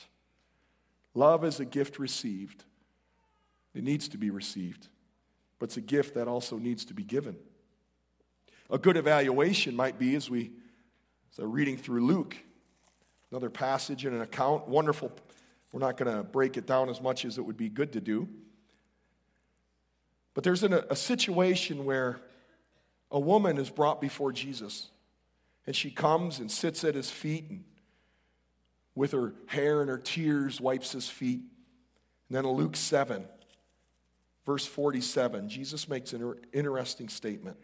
Love 1.14 1.44
is 1.44 1.60
a 1.60 1.66
gift 1.66 2.00
received, 2.00 2.64
it 3.74 3.84
needs 3.84 4.08
to 4.10 4.18
be 4.18 4.30
received, 4.30 4.88
but 5.60 5.66
it's 5.66 5.78
a 5.78 5.82
gift 5.82 6.14
that 6.14 6.28
also 6.28 6.58
needs 6.58 6.86
to 6.86 6.94
be 6.94 7.04
given. 7.04 7.36
A 8.70 8.78
good 8.78 8.98
evaluation 8.98 9.76
might 9.76 9.98
be 9.98 10.16
as 10.16 10.30
we 10.30 10.52
so 11.32 11.44
reading 11.44 11.78
through 11.78 12.04
Luke, 12.04 12.36
another 13.32 13.52
passage 13.52 14.06
and 14.06 14.16
an 14.16 14.22
account, 14.22 14.68
wonderful. 14.68 15.12
We're 15.72 15.82
not 15.82 15.96
going 15.96 16.16
to 16.16 16.24
break 16.24 16.58
it 16.58 16.66
down 16.66 16.90
as 16.90 17.00
much 17.00 17.26
as 17.26 17.38
it 17.38 17.42
would 17.42 17.58
be 17.58 17.70
good 17.70 17.94
to 17.94 18.02
do. 18.02 18.28
But 20.38 20.44
there's 20.44 20.62
an, 20.62 20.74
a 20.74 20.96
situation 20.96 21.84
where 21.84 22.20
a 23.10 23.20
woman 23.20 23.58
is 23.58 23.72
brought 23.72 24.00
before 24.00 24.32
Jesus, 24.32 24.90
and 25.66 25.76
she 25.76 25.90
comes 25.90 26.38
and 26.38 26.52
sits 26.52 26.84
at 26.84 26.94
his 26.94 27.10
feet 27.10 27.46
and 27.50 27.64
with 28.94 29.14
her 29.14 29.34
hair 29.48 29.82
and 29.82 29.90
her 29.90 29.98
tears 29.98 30.62
wipes 30.62 30.92
his 30.92 31.10
feet. 31.10 31.42
And 32.30 32.38
then 32.38 32.46
in 32.46 32.52
Luke 32.52 32.76
7, 32.76 33.26
verse 34.46 34.64
47, 34.64 35.50
Jesus 35.50 35.90
makes 35.90 36.14
an 36.14 36.36
interesting 36.54 37.10
statement. 37.10 37.58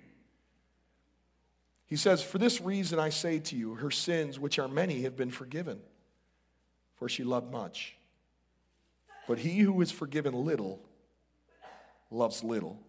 He 1.85 1.95
says, 1.95 2.23
For 2.23 2.39
this 2.39 2.59
reason 2.59 2.97
I 2.97 3.09
say 3.09 3.37
to 3.37 3.55
you, 3.55 3.75
her 3.75 3.91
sins, 3.91 4.39
which 4.39 4.57
are 4.57 4.67
many, 4.67 5.03
have 5.03 5.15
been 5.15 5.29
forgiven, 5.29 5.79
for 6.95 7.07
she 7.07 7.23
loved 7.23 7.51
much. 7.51 7.97
But 9.27 9.37
he 9.37 9.59
who 9.59 9.79
is 9.81 9.91
forgiven 9.91 10.33
little 10.33 10.81
loves 12.13 12.43
little. 12.43 12.79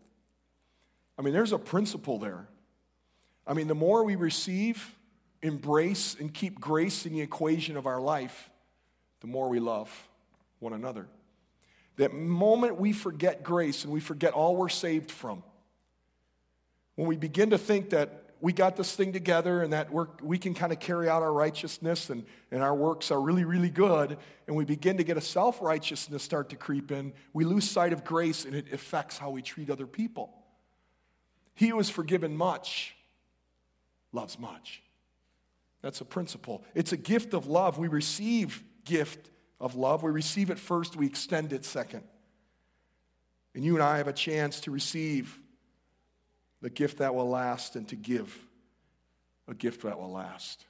I 1.19 1.23
mean, 1.23 1.33
there's 1.33 1.53
a 1.53 1.59
principle 1.59 2.19
there. 2.19 2.47
I 3.47 3.55
mean, 3.55 3.69
the 3.69 3.75
more 3.75 4.05
we 4.05 4.17
receive, 4.17 4.95
embrace, 5.43 6.17
and 6.19 6.33
keep 6.33 6.61
grace 6.61 7.07
in 7.07 7.13
the 7.13 7.21
equation 7.21 7.77
of 7.77 7.87
our 7.87 8.01
life, 8.01 8.51
the 9.21 9.27
more 9.27 9.49
we 9.49 9.61
love 9.61 9.91
one 10.59 10.73
another. 10.73 11.07
That 11.97 12.13
moment 12.13 12.81
we 12.81 12.93
forget 12.93 13.43
grace 13.43 13.85
and 13.85 13.93
we 13.93 14.01
forget 14.01 14.33
all 14.33 14.57
we're 14.57 14.69
saved 14.69 15.11
from, 15.11 15.43
when 16.97 17.09
we 17.09 17.17
begin 17.17 17.51
to 17.51 17.59
think 17.59 17.91
that 17.91 18.24
we 18.41 18.53
got 18.53 18.77
this 18.77 18.95
thing 18.95 19.13
together 19.13 19.63
and 19.63 19.73
that 19.73 19.93
we 19.93 20.05
we 20.23 20.39
can 20.39 20.55
kind 20.55 20.73
of 20.73 20.79
carry 20.79 21.09
out 21.09 21.23
our 21.23 21.33
righteousness 21.33 22.11
and, 22.11 22.25
and 22.51 22.63
our 22.63 22.75
works 22.75 23.11
are 23.11 23.21
really, 23.21 23.45
really 23.45 23.71
good, 23.71 24.19
and 24.47 24.57
we 24.57 24.65
begin 24.65 24.97
to 24.99 25.05
get 25.05 25.17
a 25.17 25.21
self 25.21 25.61
righteousness 25.63 26.23
start 26.23 26.51
to 26.51 26.57
creep 26.57 26.93
in, 26.93 27.13
we 27.33 27.45
lose 27.45 27.69
sight 27.69 27.93
of 27.93 28.05
grace 28.05 28.45
and 28.45 28.55
it 28.55 28.73
affects 28.73 29.19
how 29.19 29.31
we 29.31 29.43
treat 29.43 29.71
other 29.71 29.87
people. 29.87 30.33
He 31.55 31.69
who 31.69 31.79
is 31.79 31.89
forgiven 31.89 32.37
much 32.37 32.95
loves 34.13 34.39
much. 34.39 34.83
That's 35.83 36.01
a 36.01 36.05
principle. 36.05 36.65
It's 36.75 36.93
a 36.93 36.97
gift 36.97 37.35
of 37.35 37.47
love. 37.47 37.79
We 37.79 37.89
receive 37.89 38.63
gift 38.85 39.31
of 39.61 39.75
love. 39.75 40.03
We 40.03 40.11
receive 40.11 40.51
it 40.51 40.59
first, 40.59 40.97
we 40.97 41.07
extend 41.07 41.53
it 41.53 41.65
second. 41.65 42.03
And 43.55 43.65
you 43.65 43.75
and 43.75 43.83
I 43.83 43.99
have 43.99 44.09
a 44.09 44.13
chance 44.13 44.61
to 44.61 44.71
receive 44.71 45.39
the 46.65 46.71
gift 46.71 46.97
that 46.97 47.15
will 47.15 47.29
last 47.29 47.77
and 47.77 47.87
to 47.87 47.95
give 47.95 48.35
a 49.47 49.53
gift 49.53 49.83
that 49.83 49.99
will 49.99 50.11
last. 50.11 50.65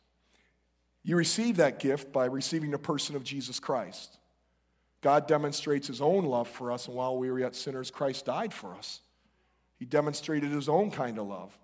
You 1.05 1.15
receive 1.15 1.59
that 1.59 1.79
gift 1.79 2.13
by 2.13 2.25
receiving 2.25 2.73
the 2.73 2.79
person 2.79 3.15
of 3.15 3.23
Jesus 3.23 3.61
Christ. 3.61 4.19
God 5.03 5.29
demonstrates 5.29 5.87
his 5.87 6.01
own 6.01 6.25
love 6.25 6.49
for 6.49 6.73
us, 6.73 6.89
and 6.89 6.97
while 6.97 7.17
we 7.17 7.31
were 7.31 7.39
yet 7.39 7.55
sinners, 7.55 7.93
Christ 7.93 8.27
died 8.27 8.53
for 8.53 8.75
us. 8.75 9.03
He 9.79 9.85
demonstrated 9.85 10.51
his 10.51 10.69
own 10.69 10.91
kind 10.91 11.17
of 11.17 11.29
love. 11.29 11.57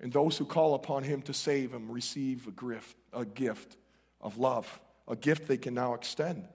And 0.00 0.12
those 0.12 0.38
who 0.38 0.44
call 0.44 0.74
upon 0.74 1.02
him 1.02 1.22
to 1.22 1.34
save 1.34 1.72
him 1.72 1.90
receive 1.90 2.46
a 2.46 2.52
gift, 2.52 2.96
a 3.12 3.24
gift 3.24 3.76
of 4.20 4.38
love, 4.38 4.80
a 5.08 5.16
gift 5.16 5.48
they 5.48 5.58
can 5.58 5.74
now 5.74 5.94
extend. 5.94 6.46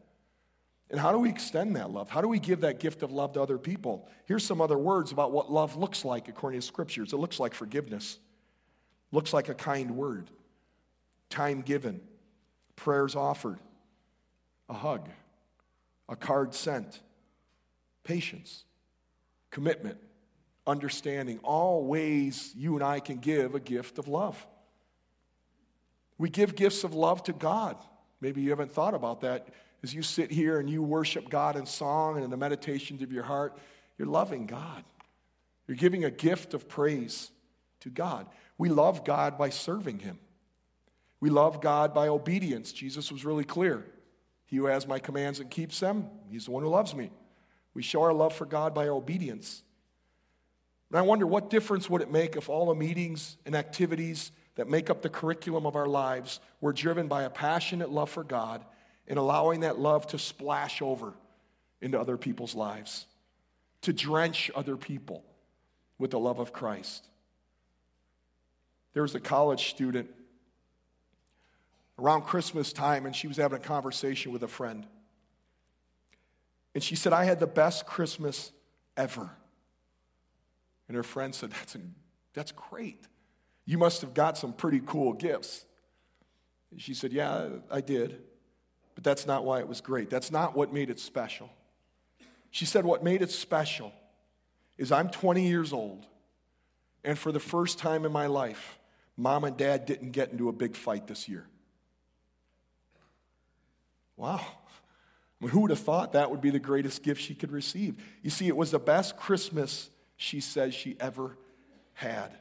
And 0.91 0.99
how 0.99 1.13
do 1.13 1.17
we 1.17 1.29
extend 1.29 1.77
that 1.77 1.89
love? 1.89 2.09
How 2.09 2.19
do 2.19 2.27
we 2.27 2.37
give 2.37 2.61
that 2.61 2.79
gift 2.79 3.01
of 3.01 3.13
love 3.13 3.31
to 3.33 3.41
other 3.41 3.57
people? 3.57 4.09
Here's 4.25 4.45
some 4.45 4.59
other 4.59 4.77
words 4.77 5.13
about 5.13 5.31
what 5.31 5.49
love 5.49 5.77
looks 5.77 6.03
like 6.03 6.27
according 6.27 6.59
to 6.59 6.67
scriptures. 6.67 7.13
It 7.13 7.17
looks 7.17 7.39
like 7.39 7.53
forgiveness. 7.53 8.19
Looks 9.13 9.31
like 9.31 9.47
a 9.47 9.53
kind 9.53 9.91
word. 9.91 10.29
Time 11.29 11.61
given. 11.61 12.01
Prayers 12.75 13.15
offered. 13.15 13.59
A 14.67 14.73
hug. 14.73 15.07
A 16.09 16.17
card 16.17 16.53
sent. 16.53 16.99
Patience. 18.03 18.65
Commitment. 19.49 19.97
Understanding. 20.67 21.39
All 21.41 21.85
ways 21.85 22.51
you 22.53 22.75
and 22.75 22.83
I 22.83 22.99
can 22.99 23.19
give 23.19 23.55
a 23.55 23.61
gift 23.61 23.97
of 23.97 24.09
love. 24.09 24.45
We 26.17 26.29
give 26.29 26.53
gifts 26.53 26.83
of 26.83 26.93
love 26.93 27.23
to 27.23 27.33
God. 27.33 27.77
Maybe 28.19 28.41
you 28.41 28.49
haven't 28.49 28.73
thought 28.73 28.93
about 28.93 29.21
that 29.21 29.47
as 29.83 29.93
you 29.93 30.01
sit 30.01 30.31
here 30.31 30.59
and 30.59 30.69
you 30.69 30.83
worship 30.83 31.29
God 31.29 31.55
in 31.55 31.65
song 31.65 32.15
and 32.15 32.23
in 32.23 32.29
the 32.29 32.37
meditations 32.37 33.01
of 33.01 33.11
your 33.11 33.23
heart, 33.23 33.57
you're 33.97 34.07
loving 34.07 34.45
God. 34.45 34.83
You're 35.67 35.77
giving 35.77 36.05
a 36.05 36.11
gift 36.11 36.53
of 36.53 36.67
praise 36.67 37.31
to 37.81 37.89
God. 37.89 38.27
We 38.57 38.69
love 38.69 39.03
God 39.03 39.37
by 39.37 39.49
serving 39.49 39.99
Him. 39.99 40.19
We 41.19 41.29
love 41.29 41.61
God 41.61 41.93
by 41.93 42.07
obedience. 42.07 42.71
Jesus 42.71 43.11
was 43.11 43.25
really 43.25 43.43
clear. 43.43 43.85
He 44.45 44.57
who 44.57 44.65
has 44.65 44.87
my 44.87 44.99
commands 44.99 45.39
and 45.39 45.49
keeps 45.49 45.79
them, 45.79 46.09
he's 46.29 46.45
the 46.45 46.51
one 46.51 46.63
who 46.63 46.69
loves 46.69 46.93
me. 46.93 47.09
We 47.73 47.83
show 47.83 48.01
our 48.01 48.13
love 48.13 48.33
for 48.33 48.45
God 48.45 48.73
by 48.73 48.89
obedience. 48.89 49.63
And 50.89 50.99
I 50.99 51.03
wonder 51.03 51.25
what 51.25 51.49
difference 51.49 51.89
would 51.89 52.01
it 52.01 52.11
make 52.11 52.35
if 52.35 52.49
all 52.49 52.65
the 52.65 52.75
meetings 52.75 53.37
and 53.45 53.55
activities 53.55 54.31
that 54.55 54.67
make 54.67 54.89
up 54.89 55.01
the 55.01 55.09
curriculum 55.09 55.65
of 55.65 55.77
our 55.77 55.87
lives 55.87 56.41
were 56.59 56.73
driven 56.73 57.07
by 57.07 57.23
a 57.23 57.29
passionate 57.29 57.89
love 57.89 58.09
for 58.09 58.25
God 58.25 58.65
and 59.11 59.19
allowing 59.19 59.59
that 59.59 59.77
love 59.77 60.07
to 60.07 60.17
splash 60.17 60.81
over 60.81 61.13
into 61.81 61.99
other 61.99 62.15
people's 62.15 62.55
lives, 62.55 63.05
to 63.81 63.91
drench 63.91 64.49
other 64.55 64.77
people 64.77 65.25
with 65.99 66.11
the 66.11 66.19
love 66.19 66.39
of 66.39 66.53
Christ. 66.53 67.05
There 68.93 69.03
was 69.03 69.13
a 69.13 69.19
college 69.19 69.69
student 69.69 70.09
around 71.99 72.21
Christmas 72.21 72.71
time, 72.71 73.05
and 73.05 73.13
she 73.13 73.27
was 73.27 73.35
having 73.35 73.57
a 73.57 73.61
conversation 73.61 74.31
with 74.31 74.43
a 74.43 74.47
friend. 74.47 74.87
And 76.73 76.81
she 76.81 76.95
said, 76.95 77.11
I 77.11 77.25
had 77.25 77.41
the 77.41 77.47
best 77.47 77.85
Christmas 77.85 78.53
ever. 78.95 79.29
And 80.87 80.95
her 80.95 81.03
friend 81.03 81.35
said, 81.35 81.51
That's, 81.51 81.75
an, 81.75 81.95
that's 82.33 82.53
great. 82.53 83.03
You 83.65 83.77
must 83.77 83.99
have 84.03 84.13
got 84.13 84.37
some 84.37 84.53
pretty 84.53 84.81
cool 84.85 85.11
gifts. 85.11 85.65
And 86.71 86.81
she 86.81 86.93
said, 86.93 87.11
Yeah, 87.11 87.49
I 87.69 87.81
did. 87.81 88.21
But 88.95 89.03
that's 89.03 89.25
not 89.25 89.45
why 89.45 89.59
it 89.59 89.67
was 89.67 89.81
great. 89.81 90.09
That's 90.09 90.31
not 90.31 90.55
what 90.55 90.73
made 90.73 90.89
it 90.89 90.99
special. 90.99 91.49
She 92.49 92.65
said, 92.65 92.85
What 92.85 93.03
made 93.03 93.21
it 93.21 93.31
special 93.31 93.93
is 94.77 94.91
I'm 94.91 95.09
20 95.09 95.47
years 95.47 95.73
old, 95.73 96.05
and 97.03 97.17
for 97.17 97.31
the 97.31 97.39
first 97.39 97.79
time 97.79 98.05
in 98.05 98.11
my 98.11 98.27
life, 98.27 98.79
mom 99.15 99.43
and 99.43 99.55
dad 99.55 99.85
didn't 99.85 100.11
get 100.11 100.31
into 100.31 100.49
a 100.49 100.53
big 100.53 100.75
fight 100.75 101.07
this 101.07 101.29
year. 101.29 101.45
Wow. 104.17 104.35
I 104.39 105.45
mean, 105.45 105.49
who 105.51 105.61
would 105.61 105.71
have 105.71 105.79
thought 105.79 106.13
that 106.13 106.29
would 106.29 106.41
be 106.41 106.51
the 106.51 106.59
greatest 106.59 107.01
gift 107.01 107.21
she 107.21 107.33
could 107.33 107.51
receive? 107.51 107.95
You 108.21 108.29
see, 108.29 108.47
it 108.47 108.55
was 108.55 108.71
the 108.71 108.79
best 108.79 109.17
Christmas 109.17 109.89
she 110.15 110.39
says 110.39 110.75
she 110.75 110.95
ever 110.99 111.37
had. 111.93 112.31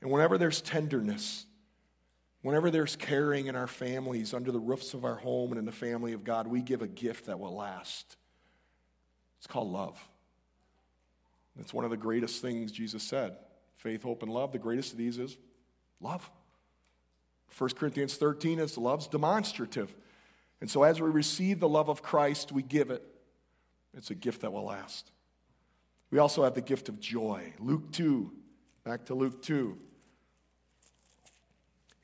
And 0.00 0.10
whenever 0.10 0.38
there's 0.38 0.60
tenderness, 0.60 1.46
Whenever 2.44 2.70
there's 2.70 2.94
caring 2.94 3.46
in 3.46 3.56
our 3.56 3.66
families, 3.66 4.34
under 4.34 4.52
the 4.52 4.60
roofs 4.60 4.92
of 4.92 5.02
our 5.02 5.14
home 5.14 5.50
and 5.50 5.58
in 5.58 5.64
the 5.64 5.72
family 5.72 6.12
of 6.12 6.24
God, 6.24 6.46
we 6.46 6.60
give 6.60 6.82
a 6.82 6.86
gift 6.86 7.24
that 7.24 7.40
will 7.40 7.56
last. 7.56 8.18
It's 9.38 9.46
called 9.46 9.72
love. 9.72 9.98
It's 11.58 11.72
one 11.72 11.86
of 11.86 11.90
the 11.90 11.96
greatest 11.96 12.42
things 12.42 12.70
Jesus 12.70 13.02
said 13.02 13.38
faith, 13.78 14.02
hope, 14.02 14.22
and 14.22 14.30
love. 14.30 14.52
The 14.52 14.58
greatest 14.58 14.92
of 14.92 14.98
these 14.98 15.18
is 15.18 15.38
Love. 16.04 16.30
1 17.56 17.70
Corinthians 17.70 18.16
13 18.16 18.58
is 18.58 18.76
love's 18.76 19.08
demonstrative. 19.08 19.96
And 20.60 20.70
so 20.70 20.82
as 20.82 21.00
we 21.00 21.08
receive 21.08 21.60
the 21.60 21.68
love 21.68 21.88
of 21.88 22.02
Christ, 22.02 22.52
we 22.52 22.62
give 22.62 22.90
it. 22.90 23.02
It's 23.96 24.10
a 24.10 24.14
gift 24.14 24.42
that 24.42 24.52
will 24.52 24.64
last. 24.64 25.10
We 26.10 26.18
also 26.18 26.44
have 26.44 26.54
the 26.54 26.60
gift 26.60 26.90
of 26.90 27.00
joy. 27.00 27.54
Luke 27.58 27.90
2, 27.92 28.30
back 28.84 29.06
to 29.06 29.14
Luke 29.14 29.40
2, 29.42 29.78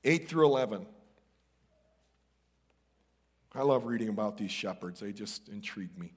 8 0.04 0.28
through 0.28 0.46
11. 0.46 0.86
I 3.54 3.62
love 3.62 3.86
reading 3.86 4.08
about 4.08 4.36
these 4.36 4.50
shepherds, 4.52 5.00
they 5.00 5.12
just 5.12 5.48
intrigue 5.48 5.96
me. 5.98 6.12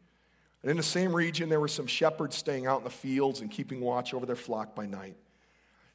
And 0.61 0.71
in 0.71 0.77
the 0.77 0.83
same 0.83 1.13
region, 1.13 1.49
there 1.49 1.59
were 1.59 1.67
some 1.67 1.87
shepherds 1.87 2.37
staying 2.37 2.67
out 2.67 2.79
in 2.79 2.83
the 2.85 2.89
fields 2.89 3.41
and 3.41 3.51
keeping 3.51 3.81
watch 3.81 4.13
over 4.13 4.25
their 4.25 4.35
flock 4.35 4.75
by 4.75 4.85
night. 4.85 5.17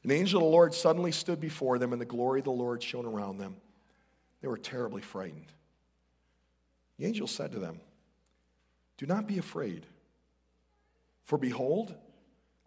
An 0.03 0.11
angel 0.11 0.39
of 0.39 0.43
the 0.43 0.49
Lord 0.49 0.73
suddenly 0.73 1.11
stood 1.11 1.39
before 1.39 1.79
them, 1.79 1.91
and 1.91 2.01
the 2.01 2.05
glory 2.05 2.39
of 2.39 2.45
the 2.45 2.51
Lord 2.51 2.83
shone 2.83 3.05
around 3.05 3.37
them. 3.37 3.55
They 4.41 4.47
were 4.47 4.57
terribly 4.57 5.01
frightened. 5.01 5.51
The 6.97 7.05
angel 7.05 7.27
said 7.27 7.51
to 7.53 7.59
them, 7.59 7.79
Do 8.97 9.05
not 9.05 9.27
be 9.27 9.39
afraid, 9.39 9.85
for 11.23 11.37
behold, 11.37 11.95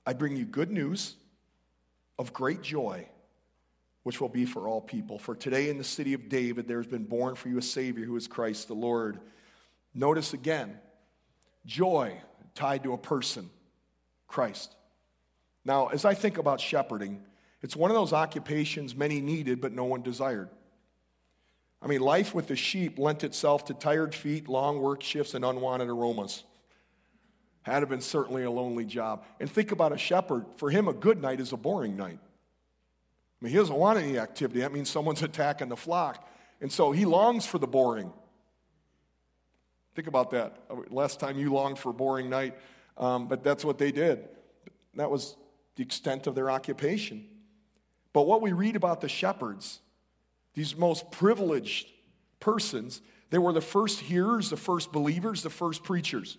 I 0.04 0.12
bring 0.12 0.36
you 0.36 0.44
good 0.44 0.70
news 0.70 1.14
of 2.18 2.32
great 2.32 2.62
joy, 2.62 3.06
which 4.02 4.20
will 4.20 4.28
be 4.28 4.44
for 4.44 4.68
all 4.68 4.80
people. 4.80 5.18
For 5.18 5.34
today 5.34 5.70
in 5.70 5.78
the 5.78 5.84
city 5.84 6.14
of 6.14 6.28
David 6.28 6.66
there 6.66 6.78
has 6.78 6.86
been 6.86 7.04
born 7.04 7.34
for 7.34 7.48
you 7.48 7.58
a 7.58 7.62
Savior 7.62 8.04
who 8.04 8.16
is 8.16 8.26
Christ 8.26 8.68
the 8.68 8.74
Lord. 8.74 9.20
Notice 9.94 10.32
again, 10.32 10.78
joy 11.66 12.20
tied 12.54 12.82
to 12.84 12.92
a 12.92 12.98
person, 12.98 13.50
Christ. 14.26 14.74
Now, 15.64 15.88
as 15.88 16.04
I 16.04 16.14
think 16.14 16.38
about 16.38 16.60
shepherding, 16.60 17.22
it's 17.60 17.76
one 17.76 17.90
of 17.90 17.96
those 17.96 18.12
occupations 18.12 18.96
many 18.96 19.20
needed 19.20 19.60
but 19.60 19.72
no 19.72 19.84
one 19.84 20.02
desired. 20.02 20.48
I 21.80 21.88
mean, 21.88 22.00
life 22.00 22.34
with 22.34 22.48
the 22.48 22.56
sheep 22.56 22.98
lent 22.98 23.24
itself 23.24 23.64
to 23.66 23.74
tired 23.74 24.14
feet, 24.14 24.48
long 24.48 24.80
work 24.80 25.02
shifts, 25.02 25.34
and 25.34 25.44
unwanted 25.44 25.88
aromas. 25.88 26.44
Had 27.62 27.80
have 27.80 27.88
been 27.88 28.00
certainly 28.00 28.44
a 28.44 28.50
lonely 28.50 28.84
job. 28.84 29.24
And 29.40 29.50
think 29.50 29.72
about 29.72 29.92
a 29.92 29.98
shepherd. 29.98 30.46
For 30.56 30.70
him, 30.70 30.88
a 30.88 30.92
good 30.92 31.20
night 31.20 31.40
is 31.40 31.52
a 31.52 31.56
boring 31.56 31.96
night. 31.96 32.18
I 33.42 33.44
mean, 33.44 33.50
he 33.50 33.58
doesn't 33.58 33.74
want 33.74 33.98
any 33.98 34.18
activity. 34.18 34.60
That 34.60 34.72
means 34.72 34.88
someone's 34.88 35.22
attacking 35.22 35.68
the 35.68 35.76
flock. 35.76 36.28
And 36.60 36.70
so 36.70 36.92
he 36.92 37.04
longs 37.04 37.44
for 37.44 37.58
the 37.58 37.66
boring. 37.66 38.12
Think 39.96 40.06
about 40.06 40.30
that. 40.30 40.58
Last 40.90 41.18
time 41.18 41.36
you 41.36 41.52
longed 41.52 41.78
for 41.78 41.90
a 41.90 41.92
boring 41.92 42.30
night, 42.30 42.56
um, 42.96 43.26
but 43.26 43.42
that's 43.42 43.64
what 43.64 43.78
they 43.78 43.90
did. 43.90 44.28
That 44.94 45.10
was 45.10 45.36
the 45.74 45.82
extent 45.82 46.28
of 46.28 46.36
their 46.36 46.52
occupation. 46.52 47.26
But 48.12 48.28
what 48.28 48.42
we 48.42 48.52
read 48.52 48.76
about 48.76 49.00
the 49.00 49.08
shepherds, 49.08 49.80
these 50.54 50.76
most 50.76 51.10
privileged 51.10 51.88
persons, 52.38 53.02
they 53.30 53.38
were 53.38 53.52
the 53.52 53.60
first 53.60 53.98
hearers, 54.00 54.50
the 54.50 54.56
first 54.56 54.92
believers, 54.92 55.42
the 55.42 55.50
first 55.50 55.82
preachers. 55.82 56.38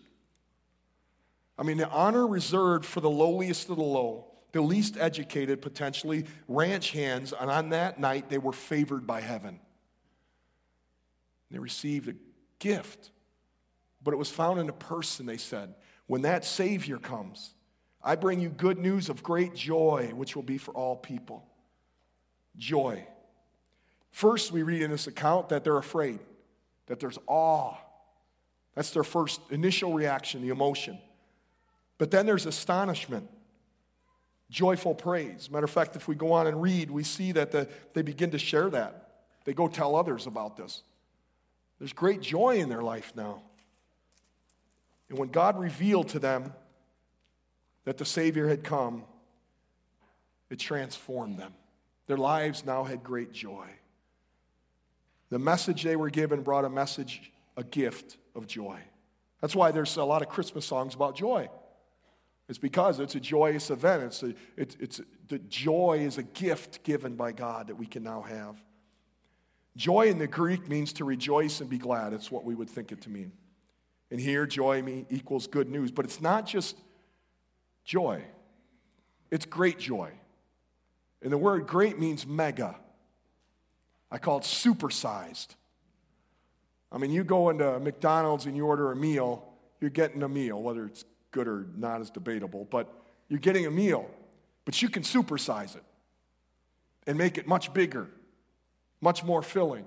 I 1.57 1.63
mean, 1.63 1.77
the 1.77 1.89
honor 1.89 2.25
reserved 2.25 2.85
for 2.85 3.01
the 3.01 3.09
lowliest 3.09 3.69
of 3.69 3.75
the 3.75 3.83
low, 3.83 4.32
the 4.53 4.61
least 4.61 4.97
educated, 4.97 5.61
potentially, 5.61 6.25
ranch 6.47 6.91
hands, 6.91 7.33
and 7.37 7.51
on 7.51 7.69
that 7.69 7.99
night 7.99 8.29
they 8.29 8.37
were 8.37 8.53
favored 8.53 9.05
by 9.05 9.19
heaven. 9.19 9.59
They 11.51 11.59
received 11.59 12.07
a 12.07 12.15
gift, 12.59 13.11
but 14.01 14.13
it 14.13 14.17
was 14.17 14.29
found 14.29 14.59
in 14.59 14.69
a 14.69 14.73
person, 14.73 15.25
they 15.25 15.37
said. 15.37 15.73
When 16.07 16.21
that 16.21 16.45
Savior 16.45 16.97
comes, 16.97 17.53
I 18.03 18.15
bring 18.15 18.39
you 18.39 18.49
good 18.49 18.77
news 18.77 19.09
of 19.09 19.23
great 19.23 19.55
joy, 19.55 20.11
which 20.15 20.35
will 20.35 20.43
be 20.43 20.57
for 20.57 20.71
all 20.71 20.95
people. 20.95 21.45
Joy. 22.57 23.07
First, 24.11 24.51
we 24.51 24.61
read 24.61 24.83
in 24.83 24.91
this 24.91 25.07
account 25.07 25.49
that 25.49 25.63
they're 25.63 25.77
afraid, 25.77 26.19
that 26.85 26.99
there's 26.99 27.17
awe. 27.25 27.75
That's 28.75 28.91
their 28.91 29.03
first 29.03 29.41
initial 29.49 29.93
reaction, 29.93 30.41
the 30.41 30.49
emotion. 30.49 30.99
But 31.97 32.11
then 32.11 32.25
there's 32.25 32.45
astonishment, 32.45 33.29
joyful 34.49 34.93
praise. 34.93 35.49
Matter 35.49 35.65
of 35.65 35.71
fact, 35.71 35.95
if 35.95 36.07
we 36.07 36.15
go 36.15 36.31
on 36.31 36.47
and 36.47 36.61
read, 36.61 36.91
we 36.91 37.03
see 37.03 37.31
that 37.33 37.51
the, 37.51 37.67
they 37.93 38.01
begin 38.01 38.31
to 38.31 38.39
share 38.39 38.69
that. 38.69 39.09
They 39.45 39.53
go 39.53 39.67
tell 39.67 39.95
others 39.95 40.27
about 40.27 40.57
this. 40.57 40.83
There's 41.79 41.93
great 41.93 42.21
joy 42.21 42.57
in 42.57 42.69
their 42.69 42.81
life 42.81 43.13
now. 43.15 43.41
And 45.09 45.17
when 45.17 45.29
God 45.29 45.59
revealed 45.59 46.09
to 46.09 46.19
them 46.19 46.53
that 47.85 47.97
the 47.97 48.05
Savior 48.05 48.47
had 48.47 48.63
come, 48.63 49.03
it 50.49 50.59
transformed 50.59 51.37
them. 51.37 51.53
Their 52.07 52.17
lives 52.17 52.65
now 52.65 52.83
had 52.83 53.03
great 53.03 53.31
joy. 53.31 53.67
The 55.29 55.39
message 55.39 55.83
they 55.83 55.95
were 55.95 56.09
given 56.09 56.41
brought 56.41 56.63
a 56.63 56.69
message, 56.69 57.31
a 57.57 57.63
gift 57.63 58.17
of 58.35 58.47
joy. 58.47 58.79
That's 59.41 59.55
why 59.55 59.71
there's 59.71 59.97
a 59.97 60.03
lot 60.03 60.21
of 60.21 60.29
Christmas 60.29 60.65
songs 60.65 60.95
about 60.95 61.15
joy. 61.15 61.49
It's 62.49 62.57
because 62.57 62.99
it's 62.99 63.15
a 63.15 63.19
joyous 63.19 63.69
event. 63.69 64.03
It's, 64.03 64.23
a, 64.23 64.33
it, 64.57 64.75
it's 64.79 65.01
the 65.29 65.39
joy 65.39 65.99
is 66.05 66.17
a 66.17 66.23
gift 66.23 66.83
given 66.83 67.15
by 67.15 67.31
God 67.31 67.67
that 67.67 67.75
we 67.75 67.85
can 67.85 68.03
now 68.03 68.21
have. 68.21 68.57
Joy 69.75 70.07
in 70.07 70.19
the 70.19 70.27
Greek 70.27 70.67
means 70.67 70.93
to 70.93 71.05
rejoice 71.05 71.61
and 71.61 71.69
be 71.69 71.77
glad. 71.77 72.13
It's 72.13 72.29
what 72.29 72.43
we 72.43 72.53
would 72.53 72.69
think 72.69 72.91
it 72.91 73.01
to 73.01 73.09
mean. 73.09 73.31
And 74.11 74.19
here, 74.19 74.45
joy 74.45 75.05
equals 75.09 75.47
good 75.47 75.69
news. 75.69 75.91
But 75.91 76.05
it's 76.05 76.21
not 76.21 76.45
just 76.45 76.77
joy, 77.85 78.23
it's 79.31 79.45
great 79.45 79.79
joy. 79.79 80.11
And 81.21 81.31
the 81.31 81.37
word 81.37 81.65
great 81.65 81.97
means 81.97 82.27
mega. 82.27 82.75
I 84.11 84.17
call 84.17 84.39
it 84.39 84.43
supersized. 84.43 85.55
I 86.91 86.97
mean, 86.99 87.09
you 87.09 87.23
go 87.23 87.49
into 87.49 87.79
McDonald's 87.79 88.45
and 88.45 88.55
you 88.55 88.67
order 88.67 88.91
a 88.91 88.95
meal, 88.95 89.47
you're 89.81 89.89
getting 89.89 90.21
a 90.21 90.29
meal, 90.29 90.61
whether 90.61 90.85
it's 90.85 91.05
good 91.33 91.49
or 91.49 91.67
not 91.75 91.99
is 91.99 92.09
debatable, 92.09 92.65
but 92.71 92.87
you're 93.27 93.39
getting 93.39 93.65
a 93.65 93.71
meal. 93.71 94.09
But 94.63 94.81
you 94.81 94.87
can 94.87 95.03
supersize 95.03 95.75
it 95.75 95.83
and 97.05 97.17
make 97.17 97.37
it 97.37 97.45
much 97.45 97.73
bigger, 97.73 98.07
much 99.01 99.25
more 99.25 99.41
filling, 99.41 99.83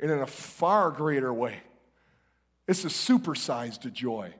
and 0.00 0.10
in 0.10 0.20
a 0.20 0.26
far 0.26 0.92
greater 0.92 1.34
way. 1.34 1.56
It's 2.68 2.84
a 2.84 2.88
supersized 2.88 3.92
joy. 3.92 4.32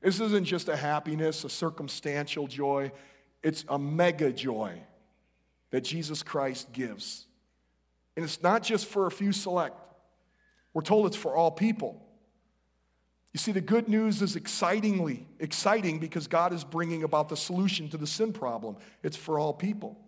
This 0.00 0.20
isn't 0.20 0.44
just 0.44 0.68
a 0.68 0.76
happiness, 0.76 1.42
a 1.42 1.48
circumstantial 1.48 2.46
joy, 2.46 2.92
it's 3.42 3.64
a 3.68 3.78
mega 3.78 4.32
joy 4.32 4.80
that 5.70 5.82
Jesus 5.82 6.22
Christ 6.22 6.72
gives. 6.72 7.26
And 8.14 8.24
it's 8.24 8.42
not 8.42 8.62
just 8.62 8.86
for 8.86 9.06
a 9.06 9.10
few 9.10 9.32
select, 9.32 9.76
we're 10.72 10.82
told 10.82 11.06
it's 11.06 11.16
for 11.16 11.34
all 11.34 11.50
people. 11.50 12.05
You 13.36 13.38
see, 13.38 13.52
the 13.52 13.60
good 13.60 13.86
news 13.86 14.22
is 14.22 14.34
excitingly 14.34 15.26
exciting 15.40 15.98
because 15.98 16.26
God 16.26 16.54
is 16.54 16.64
bringing 16.64 17.02
about 17.02 17.28
the 17.28 17.36
solution 17.36 17.86
to 17.90 17.98
the 17.98 18.06
sin 18.06 18.32
problem. 18.32 18.78
It's 19.02 19.14
for 19.14 19.38
all 19.38 19.52
people. 19.52 20.00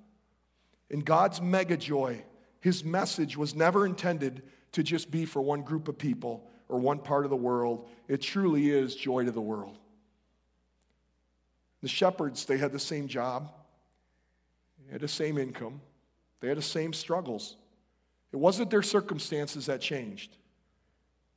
In 0.89 1.01
God's 1.01 1.43
mega 1.43 1.77
joy, 1.77 2.25
his 2.63 2.85
message 2.85 3.37
was 3.37 3.55
never 3.55 3.85
intended 3.85 4.45
to 4.73 4.83
just 4.83 5.11
be 5.11 5.27
for 5.27 5.43
one 5.43 5.61
group 5.61 5.89
of 5.89 5.99
people 5.99 6.49
or 6.71 6.79
one 6.79 7.01
part 7.01 7.25
of 7.25 7.31
the 7.31 7.37
world. 7.37 7.91
It 8.09 8.23
truly 8.23 8.71
is 8.71 8.97
joy 8.97 9.27
to 9.27 9.31
the 9.31 9.43
world. 9.43 9.79
The 11.83 11.89
shepherds, 11.89 12.47
they 12.47 12.57
had 12.57 12.73
the 12.73 12.79
same 12.79 13.09
job, 13.09 13.53
they 14.87 14.93
had 14.93 15.03
the 15.03 15.07
same 15.07 15.37
income, 15.37 15.83
they 16.41 16.49
had 16.49 16.57
the 16.57 16.63
same 16.63 16.95
struggles. 16.95 17.59
It 18.33 18.39
wasn't 18.39 18.71
their 18.71 18.81
circumstances 18.81 19.67
that 19.67 19.83
changed, 19.83 20.35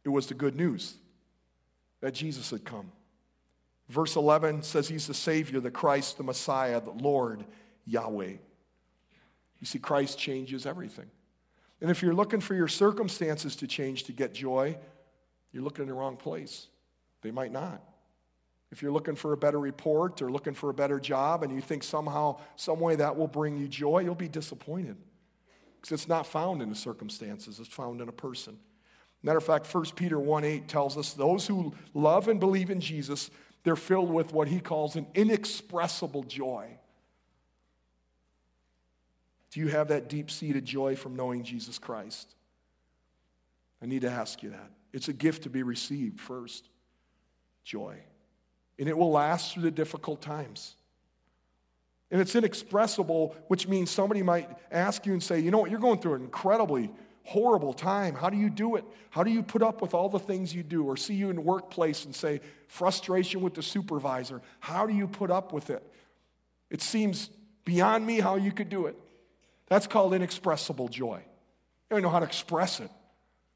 it 0.06 0.10
was 0.10 0.27
the 0.27 0.36
good 0.36 0.56
news 0.56 0.95
that 2.02 2.14
Jesus 2.14 2.50
had 2.52 2.66
come. 2.66 2.92
Verse 3.88 4.16
11 4.16 4.64
says 4.64 4.88
he's 4.88 5.08
the 5.08 5.14
Savior, 5.14 5.60
the 5.60 5.72
Christ, 5.72 6.18
the 6.18 6.24
Messiah, 6.24 6.82
the 6.82 6.92
Lord, 6.92 7.46
Yahweh. 7.86 8.34
You 9.60 9.66
see, 9.66 9.80
Christ 9.80 10.18
changes 10.18 10.66
everything. 10.66 11.10
And 11.82 11.90
if 11.90 12.02
you're 12.02 12.14
looking 12.14 12.42
for 12.42 12.56
your 12.56 12.68
circumstances 12.68 13.56
to 13.58 13.68
change 13.68 14.04
to 14.04 14.12
get 14.12 14.34
joy, 14.34 14.78
you're 15.52 15.64
looking 15.64 15.84
in 15.84 15.90
the 15.90 15.94
wrong 15.94 16.16
place. 16.16 16.68
They 17.22 17.32
might 17.32 17.52
not. 17.52 17.82
If 18.72 18.82
you're 18.82 18.92
looking 18.92 19.16
for 19.16 19.34
a 19.34 19.38
better 19.38 19.60
report 19.60 20.22
or 20.22 20.32
looking 20.32 20.54
for 20.54 20.70
a 20.70 20.74
better 20.74 21.00
job 21.00 21.44
and 21.44 21.54
you 21.54 21.60
think 21.60 21.84
somehow, 21.84 22.40
some 22.56 22.80
way 22.80 22.96
that 22.96 23.18
will 23.18 23.28
bring 23.28 23.58
you 23.58 23.68
joy, 23.68 24.00
you'll 24.00 24.16
be 24.16 24.30
disappointed. 24.30 24.96
Because 25.76 25.92
it's 25.92 26.08
not 26.08 26.26
found 26.26 26.62
in 26.62 26.70
the 26.70 26.76
circumstances, 26.76 27.60
it's 27.60 27.68
found 27.68 28.00
in 28.00 28.08
a 28.08 28.14
person. 28.14 28.58
Matter 29.23 29.38
of 29.38 29.43
fact, 29.43 29.71
1 29.73 29.86
Peter 29.95 30.19
1 30.19 30.43
8 30.43 30.67
tells 30.67 30.97
us 30.97 31.13
those 31.13 31.45
who 31.47 31.73
love 31.93 32.27
and 32.27 32.39
believe 32.39 32.69
in 32.69 32.81
Jesus, 32.81 33.29
they're 33.63 33.75
filled 33.75 34.12
with 34.12 34.34
what 34.34 34.47
he 34.47 34.60
calls 34.60 34.95
an 34.95 35.05
inexpressible 35.13 36.23
joy. 36.23 36.77
Do 39.51 39.60
you 39.60 39.67
have 39.67 39.89
that 39.89 40.07
deep 40.07 40.31
seated 40.31 40.65
joy 40.65 40.95
from 40.95 41.15
knowing 41.15 41.43
Jesus 41.43 41.77
Christ? 41.77 42.34
I 43.81 43.86
need 43.86 44.01
to 44.01 44.10
ask 44.10 44.41
you 44.41 44.51
that. 44.51 44.71
It's 44.93 45.07
a 45.07 45.13
gift 45.13 45.43
to 45.43 45.49
be 45.49 45.63
received 45.63 46.19
first 46.19 46.69
joy. 47.63 47.97
And 48.79 48.88
it 48.88 48.97
will 48.97 49.12
last 49.12 49.53
through 49.53 49.63
the 49.63 49.71
difficult 49.71 50.21
times. 50.21 50.75
And 52.10 52.19
it's 52.19 52.36
inexpressible, 52.36 53.36
which 53.47 53.67
means 53.67 53.89
somebody 53.89 54.23
might 54.23 54.49
ask 54.71 55.05
you 55.05 55.13
and 55.13 55.21
say, 55.21 55.39
you 55.39 55.51
know 55.51 55.60
what, 55.60 55.69
you're 55.69 55.79
going 55.79 55.99
through 55.99 56.15
an 56.15 56.21
incredibly 56.21 56.91
horrible 57.23 57.73
time. 57.73 58.15
How 58.15 58.29
do 58.29 58.38
you 58.38 58.49
do 58.49 58.75
it? 58.75 58.86
How 59.10 59.23
do 59.23 59.31
you 59.31 59.43
put 59.43 59.62
up 59.62 59.81
with 59.81 59.93
all 59.93 60.10
the 60.10 60.19
things 60.19 60.53
you 60.53 60.63
do? 60.63 60.84
Or 60.84 60.97
see 60.97 61.13
you 61.13 61.29
in 61.29 61.36
the 61.36 61.41
workplace 61.41 62.05
and 62.05 62.15
say, 62.15 62.41
frustration 62.67 63.41
with 63.41 63.53
the 63.53 63.63
supervisor. 63.63 64.41
How 64.60 64.88
do 64.88 64.93
you 64.93 65.07
put 65.07 65.31
up 65.31 65.53
with 65.53 65.69
it? 65.69 65.86
It 66.69 66.81
seems 66.81 67.29
beyond 67.65 68.05
me 68.05 68.19
how 68.19 68.36
you 68.36 68.51
could 68.51 68.69
do 68.69 68.88
it. 68.88 68.95
That's 69.67 69.88
called 69.88 70.13
inexpressible 70.13 70.89
joy. 70.89 71.17
You 71.17 71.95
don't 71.95 72.01
know 72.01 72.10
how 72.10 72.19
to 72.19 72.25
express 72.25 72.79
it. 72.79 72.89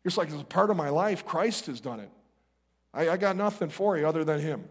It's 0.03 0.17
like 0.17 0.29
it's 0.29 0.41
a 0.41 0.45
part 0.45 0.69
of 0.69 0.77
my 0.77 0.89
life. 0.89 1.25
Christ 1.25 1.65
has 1.65 1.81
done 1.81 1.99
it. 1.99 2.09
I, 2.93 3.09
I 3.09 3.17
got 3.17 3.35
nothing 3.35 3.69
for 3.69 3.97
you 3.97 4.07
other 4.07 4.23
than 4.23 4.39
Him. 4.39 4.65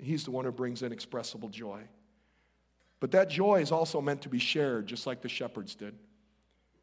He's 0.00 0.24
the 0.24 0.30
one 0.30 0.44
who 0.44 0.52
brings 0.52 0.82
inexpressible 0.82 1.48
joy. 1.48 1.82
But 3.00 3.12
that 3.12 3.28
joy 3.28 3.60
is 3.60 3.70
also 3.70 4.00
meant 4.00 4.22
to 4.22 4.28
be 4.28 4.38
shared, 4.38 4.86
just 4.86 5.06
like 5.06 5.20
the 5.20 5.28
shepherds 5.28 5.74
did. 5.74 5.94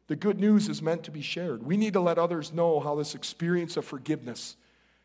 The 0.08 0.16
good 0.16 0.38
news 0.38 0.68
is 0.68 0.82
meant 0.82 1.02
to 1.04 1.10
be 1.10 1.22
shared. 1.22 1.64
We 1.64 1.76
need 1.76 1.94
to 1.94 2.00
let 2.00 2.18
others 2.18 2.52
know 2.52 2.78
how 2.80 2.94
this 2.94 3.14
experience 3.14 3.76
of 3.76 3.84
forgiveness, 3.84 4.56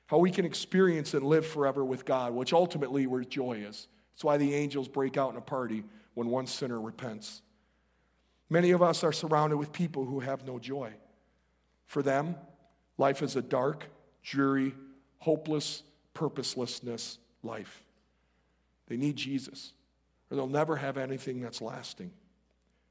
how 0.08 0.20
we 0.20 0.30
can 0.30 0.46
experience 0.46 1.14
and 1.14 1.26
live 1.26 1.46
forever 1.46 1.84
with 1.84 2.06
God, 2.06 2.34
which 2.34 2.54
ultimately 2.54 3.08
where 3.08 3.24
joy 3.24 3.64
is. 3.68 3.88
That's 4.14 4.24
why 4.24 4.38
the 4.38 4.54
angels 4.54 4.88
break 4.88 5.18
out 5.18 5.32
in 5.32 5.38
a 5.38 5.42
party 5.42 5.84
when 6.14 6.28
one 6.28 6.46
sinner 6.46 6.80
repents. 6.80 7.42
Many 8.50 8.72
of 8.72 8.84
us 8.84 9.04
are 9.04 9.14
surrounded 9.14 9.58
with 9.58 9.72
people 9.72 10.06
who 10.06 10.20
have 10.20 10.46
no 10.46 10.60
joy. 10.60 10.94
For 11.88 12.04
them, 12.04 12.36
life 12.98 13.24
is 13.24 13.36
a 13.36 13.42
dark, 13.42 13.86
dreary, 14.22 14.76
hopeless, 15.20 15.84
purposelessness 16.14 17.18
life. 17.44 17.84
They 18.88 18.98
need 18.98 19.16
Jesus, 19.16 19.74
or 20.30 20.36
they'll 20.36 20.48
never 20.48 20.76
have 20.76 20.98
anything 20.98 21.42
that's 21.42 21.62
lasting. 21.62 22.12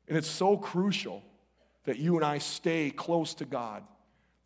And 0.08 0.16
it's 0.16 0.26
so 0.26 0.56
crucial 0.56 1.22
that 1.84 1.98
you 1.98 2.16
and 2.16 2.24
I 2.24 2.38
stay 2.38 2.90
close 2.90 3.34
to 3.34 3.44
God, 3.44 3.82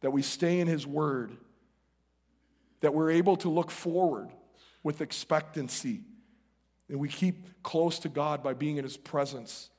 that 0.01 0.11
we 0.11 0.23
stay 0.23 0.61
in 0.61 0.69
His 0.69 0.87
Word, 0.87 1.37
that 2.81 2.95
we're 2.95 3.11
able 3.11 3.37
to 3.39 3.49
look 3.49 3.71
forward 3.71 4.29
with 4.83 5.01
expectancy, 5.01 6.03
and 6.89 6.99
we 6.99 7.09
keep 7.09 7.63
close 7.63 7.99
to 8.01 8.09
God 8.09 8.43
by 8.43 8.53
being 8.53 8.77
in 8.77 8.85
His 8.85 8.97
presence. 8.97 9.71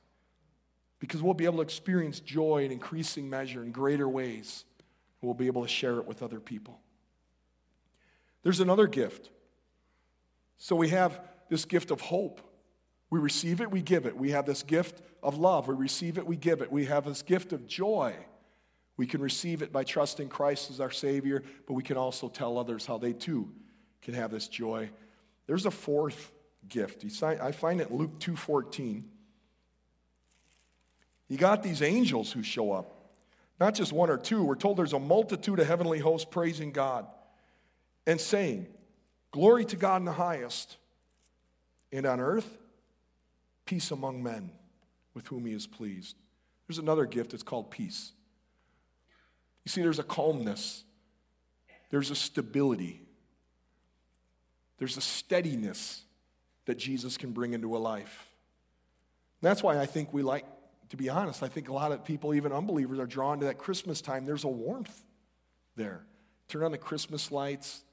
Because 0.98 1.22
we'll 1.22 1.34
be 1.34 1.44
able 1.44 1.56
to 1.56 1.62
experience 1.62 2.20
joy 2.20 2.64
in 2.64 2.72
increasing 2.72 3.28
measure 3.28 3.62
in 3.62 3.70
greater 3.70 4.08
ways. 4.08 4.64
We'll 5.20 5.34
be 5.34 5.46
able 5.46 5.62
to 5.62 5.68
share 5.68 5.98
it 5.98 6.06
with 6.06 6.22
other 6.22 6.40
people. 6.40 6.80
There's 8.42 8.60
another 8.60 8.86
gift. 8.86 9.30
So 10.56 10.76
we 10.76 10.88
have 10.90 11.20
this 11.48 11.64
gift 11.64 11.90
of 11.90 12.00
hope. 12.00 12.40
We 13.10 13.20
receive 13.20 13.60
it, 13.60 13.70
we 13.70 13.82
give 13.82 14.06
it. 14.06 14.16
We 14.16 14.30
have 14.30 14.46
this 14.46 14.62
gift 14.62 15.02
of 15.22 15.38
love. 15.38 15.68
We 15.68 15.74
receive 15.74 16.18
it, 16.18 16.26
we 16.26 16.36
give 16.36 16.60
it. 16.60 16.70
We 16.70 16.86
have 16.86 17.04
this 17.04 17.22
gift 17.22 17.52
of 17.52 17.66
joy. 17.66 18.14
We 18.96 19.06
can 19.06 19.20
receive 19.20 19.62
it 19.62 19.72
by 19.72 19.84
trusting 19.84 20.28
Christ 20.28 20.70
as 20.70 20.80
our 20.80 20.90
Savior, 20.90 21.42
but 21.66 21.74
we 21.74 21.82
can 21.82 21.96
also 21.96 22.28
tell 22.28 22.58
others 22.58 22.86
how 22.86 22.98
they 22.98 23.12
too 23.12 23.52
can 24.02 24.14
have 24.14 24.30
this 24.30 24.48
joy. 24.48 24.90
There's 25.46 25.66
a 25.66 25.70
fourth 25.70 26.32
gift. 26.68 27.04
I 27.22 27.52
find 27.52 27.80
it 27.80 27.90
in 27.90 27.96
Luke 27.96 28.18
2:14. 28.18 29.04
You 31.28 31.36
got 31.36 31.62
these 31.62 31.82
angels 31.82 32.32
who 32.32 32.42
show 32.42 32.72
up. 32.72 32.92
Not 33.58 33.74
just 33.74 33.92
one 33.92 34.10
or 34.10 34.18
two. 34.18 34.44
We're 34.44 34.54
told 34.54 34.76
there's 34.76 34.92
a 34.92 34.98
multitude 34.98 35.58
of 35.58 35.66
heavenly 35.66 35.98
hosts 35.98 36.28
praising 36.30 36.72
God 36.72 37.06
and 38.06 38.20
saying, 38.20 38.66
Glory 39.32 39.64
to 39.66 39.76
God 39.76 39.96
in 39.96 40.04
the 40.04 40.12
highest, 40.12 40.76
and 41.92 42.06
on 42.06 42.20
earth, 42.20 42.58
peace 43.66 43.90
among 43.90 44.22
men 44.22 44.50
with 45.12 45.26
whom 45.26 45.44
he 45.44 45.52
is 45.52 45.66
pleased. 45.66 46.16
There's 46.66 46.78
another 46.78 47.04
gift, 47.04 47.34
it's 47.34 47.42
called 47.42 47.70
peace. 47.70 48.12
You 49.64 49.70
see, 49.70 49.82
there's 49.82 49.98
a 49.98 50.04
calmness, 50.04 50.84
there's 51.90 52.10
a 52.10 52.14
stability, 52.14 53.02
there's 54.78 54.96
a 54.96 55.00
steadiness 55.00 56.02
that 56.66 56.78
Jesus 56.78 57.16
can 57.16 57.32
bring 57.32 57.52
into 57.52 57.76
a 57.76 57.78
life. 57.78 58.26
That's 59.42 59.62
why 59.62 59.78
I 59.78 59.86
think 59.86 60.12
we 60.12 60.22
like, 60.22 60.44
to 60.90 60.96
be 60.96 61.08
honest, 61.08 61.42
I 61.42 61.48
think 61.48 61.68
a 61.68 61.72
lot 61.72 61.92
of 61.92 62.04
people, 62.04 62.34
even 62.34 62.52
unbelievers, 62.52 62.98
are 62.98 63.06
drawn 63.06 63.38
to 63.40 63.46
that 63.46 63.58
Christmas 63.58 64.00
time. 64.00 64.24
There's 64.24 64.44
a 64.44 64.48
warmth 64.48 65.04
there. 65.76 66.04
Turn 66.48 66.62
on 66.62 66.72
the 66.72 66.78
Christmas 66.78 67.30
lights, 67.30 67.84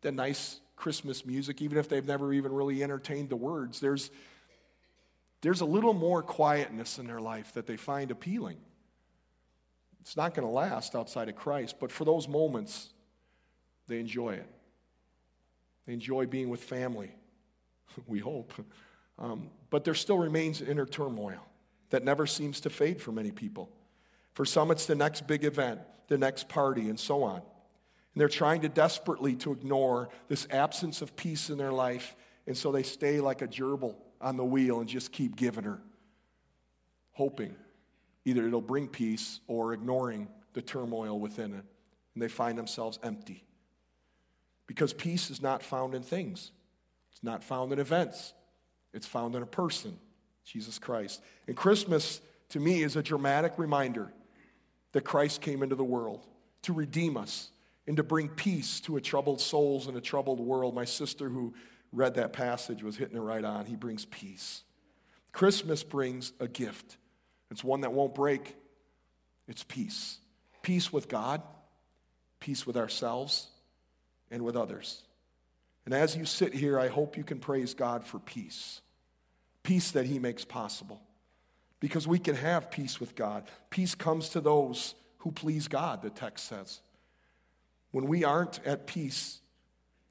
the 0.00 0.10
nice 0.10 0.60
Christmas 0.74 1.24
music, 1.24 1.62
even 1.62 1.78
if 1.78 1.88
they've 1.88 2.06
never 2.06 2.32
even 2.32 2.52
really 2.52 2.82
entertained 2.82 3.28
the 3.28 3.36
words. 3.36 3.80
There's, 3.80 4.10
there's 5.42 5.60
a 5.60 5.66
little 5.66 5.92
more 5.92 6.22
quietness 6.22 6.98
in 6.98 7.06
their 7.06 7.20
life 7.20 7.52
that 7.54 7.66
they 7.66 7.76
find 7.76 8.10
appealing. 8.10 8.58
It's 10.00 10.16
not 10.16 10.34
going 10.34 10.46
to 10.46 10.52
last 10.52 10.94
outside 10.94 11.28
of 11.28 11.36
Christ, 11.36 11.76
but 11.80 11.90
for 11.90 12.04
those 12.04 12.28
moments, 12.28 12.90
they 13.88 13.98
enjoy 13.98 14.34
it. 14.34 14.46
They 15.86 15.92
enjoy 15.92 16.26
being 16.26 16.48
with 16.48 16.62
family, 16.62 17.10
we 18.06 18.18
hope. 18.18 18.52
Um, 19.18 19.50
but 19.70 19.84
there 19.84 19.94
still 19.94 20.18
remains 20.18 20.60
inner 20.60 20.86
turmoil 20.86 21.44
that 21.90 22.04
never 22.04 22.26
seems 22.26 22.60
to 22.60 22.70
fade 22.70 23.00
for 23.00 23.12
many 23.12 23.30
people. 23.30 23.70
For 24.34 24.44
some, 24.44 24.70
it's 24.70 24.86
the 24.86 24.94
next 24.94 25.26
big 25.26 25.44
event, 25.44 25.80
the 26.08 26.18
next 26.18 26.48
party, 26.48 26.88
and 26.88 26.98
so 26.98 27.22
on. 27.22 27.36
And 27.36 27.42
they're 28.20 28.28
trying 28.28 28.62
to 28.62 28.68
desperately 28.68 29.34
to 29.36 29.52
ignore 29.52 30.08
this 30.28 30.46
absence 30.50 31.02
of 31.02 31.16
peace 31.16 31.50
in 31.50 31.58
their 31.58 31.72
life, 31.72 32.16
and 32.46 32.56
so 32.56 32.72
they 32.72 32.82
stay 32.82 33.20
like 33.20 33.42
a 33.42 33.48
gerbil 33.48 33.94
on 34.20 34.36
the 34.36 34.44
wheel 34.44 34.80
and 34.80 34.88
just 34.88 35.12
keep 35.12 35.36
giving 35.36 35.64
her, 35.64 35.80
hoping 37.12 37.54
either 38.24 38.46
it'll 38.46 38.60
bring 38.60 38.88
peace 38.88 39.40
or 39.46 39.72
ignoring 39.72 40.28
the 40.52 40.62
turmoil 40.62 41.18
within 41.18 41.52
it. 41.54 41.64
And 42.14 42.22
they 42.22 42.28
find 42.28 42.58
themselves 42.58 42.98
empty. 43.02 43.44
Because 44.66 44.92
peace 44.92 45.30
is 45.30 45.40
not 45.40 45.62
found 45.62 45.94
in 45.94 46.02
things, 46.02 46.50
it's 47.12 47.22
not 47.22 47.44
found 47.44 47.72
in 47.72 47.78
events, 47.78 48.32
it's 48.92 49.06
found 49.06 49.34
in 49.34 49.42
a 49.42 49.46
person, 49.46 49.96
Jesus 50.44 50.78
Christ. 50.78 51.22
And 51.46 51.56
Christmas, 51.56 52.20
to 52.50 52.60
me, 52.60 52.82
is 52.82 52.96
a 52.96 53.02
dramatic 53.02 53.58
reminder 53.58 54.12
that 54.92 55.02
Christ 55.02 55.40
came 55.40 55.62
into 55.62 55.76
the 55.76 55.84
world 55.84 56.26
to 56.62 56.72
redeem 56.72 57.16
us 57.16 57.50
and 57.86 57.96
to 57.96 58.02
bring 58.02 58.28
peace 58.28 58.80
to 58.80 58.96
a 58.96 59.00
troubled 59.00 59.40
souls 59.40 59.86
and 59.86 59.96
a 59.96 60.00
troubled 60.00 60.40
world. 60.40 60.74
My 60.74 60.84
sister, 60.84 61.28
who 61.28 61.54
read 61.96 62.14
that 62.14 62.32
passage, 62.32 62.82
was 62.82 62.96
hitting 62.96 63.16
it 63.16 63.20
right 63.20 63.44
on. 63.44 63.64
He 63.66 63.74
brings 63.74 64.04
peace. 64.04 64.62
Christmas 65.32 65.82
brings 65.82 66.32
a 66.38 66.46
gift. 66.46 66.98
It's 67.50 67.64
one 67.64 67.80
that 67.80 67.92
won't 67.92 68.14
break. 68.14 68.54
It's 69.48 69.64
peace. 69.64 70.18
Peace 70.62 70.92
with 70.92 71.08
God, 71.08 71.42
peace 72.38 72.66
with 72.66 72.76
ourselves, 72.76 73.48
and 74.30 74.42
with 74.42 74.56
others. 74.56 75.02
And 75.84 75.94
as 75.94 76.16
you 76.16 76.24
sit 76.24 76.52
here, 76.52 76.78
I 76.78 76.88
hope 76.88 77.16
you 77.16 77.24
can 77.24 77.38
praise 77.38 77.74
God 77.74 78.04
for 78.04 78.18
peace. 78.18 78.80
Peace 79.62 79.92
that 79.92 80.06
He 80.06 80.18
makes 80.18 80.44
possible. 80.44 81.00
Because 81.80 82.06
we 82.06 82.18
can 82.18 82.34
have 82.34 82.70
peace 82.70 83.00
with 83.00 83.14
God. 83.14 83.44
Peace 83.70 83.94
comes 83.94 84.30
to 84.30 84.40
those 84.40 84.94
who 85.18 85.30
please 85.30 85.68
God, 85.68 86.02
the 86.02 86.10
text 86.10 86.48
says. 86.48 86.80
When 87.92 88.06
we 88.06 88.24
aren't 88.24 88.64
at 88.66 88.86
peace, 88.86 89.40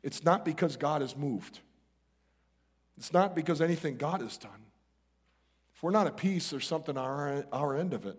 it's 0.01 0.23
not 0.23 0.45
because 0.45 0.77
God 0.77 1.01
has 1.01 1.15
moved. 1.17 1.59
It's 2.97 3.13
not 3.13 3.35
because 3.35 3.61
anything 3.61 3.97
God 3.97 4.21
has 4.21 4.37
done. 4.37 4.51
If 5.75 5.83
we're 5.83 5.91
not 5.91 6.07
at 6.07 6.17
peace, 6.17 6.49
there's 6.49 6.67
something 6.67 6.97
our, 6.97 7.45
our 7.51 7.77
end 7.77 7.93
of 7.93 8.05
it. 8.05 8.17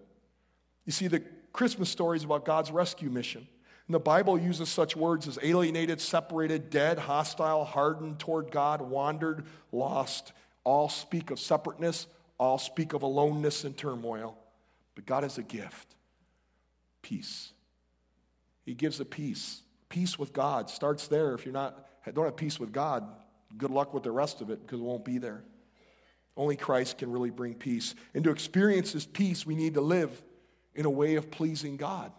You 0.85 0.93
see, 0.93 1.09
the 1.09 1.23
Christmas 1.53 1.89
story 1.89 2.19
is 2.19 2.25
about 2.25 2.45
God's 2.45 2.71
rescue 2.71 3.09
mission. 3.09 3.49
And 3.87 3.95
the 3.95 4.01
Bible 4.01 4.39
uses 4.39 4.69
such 4.69 4.97
words 4.97 5.29
as 5.29 5.39
alienated, 5.43 6.01
separated, 6.01 6.71
dead, 6.71 6.99
hostile, 6.99 7.65
hardened 7.65 8.19
toward 8.19 8.51
God, 8.51 8.83
wandered, 8.83 9.47
lost. 9.73 10.33
All 10.65 10.89
speak 10.89 11.31
of 11.31 11.39
separateness, 11.39 12.09
all 12.39 12.59
speak 12.59 12.93
of 12.93 13.03
aloneness 13.03 13.65
and 13.65 13.77
turmoil. 13.77 14.37
But 14.95 15.07
God 15.07 15.25
is 15.25 15.39
a 15.39 15.43
gift 15.43 15.95
peace. 17.03 17.53
He 18.65 18.75
gives 18.75 18.99
a 18.99 19.05
peace. 19.05 19.62
Peace 19.89 20.19
with 20.19 20.33
God 20.33 20.69
starts 20.69 21.07
there. 21.07 21.35
If 21.35 21.45
you're 21.45 21.53
not, 21.53 21.87
don't 22.12 22.25
have 22.25 22.37
peace 22.37 22.59
with 22.59 22.73
God, 22.73 23.07
good 23.56 23.70
luck 23.70 23.94
with 23.94 24.02
the 24.02 24.11
rest 24.11 24.40
of 24.40 24.50
it 24.50 24.61
because 24.62 24.80
it 24.80 24.85
won't 24.85 25.04
be 25.04 25.18
there. 25.18 25.42
Only 26.37 26.56
Christ 26.56 26.98
can 26.98 27.11
really 27.11 27.30
bring 27.30 27.54
peace. 27.54 27.94
And 28.14 28.22
to 28.24 28.30
experience 28.30 28.92
this 28.92 29.06
peace, 29.06 29.46
we 29.46 29.54
need 29.54 29.74
to 29.74 29.80
live 29.80 30.22
in 30.74 30.85
a 30.85 30.90
way 30.90 31.14
of 31.14 31.30
pleasing 31.30 31.76
God. 31.76 32.12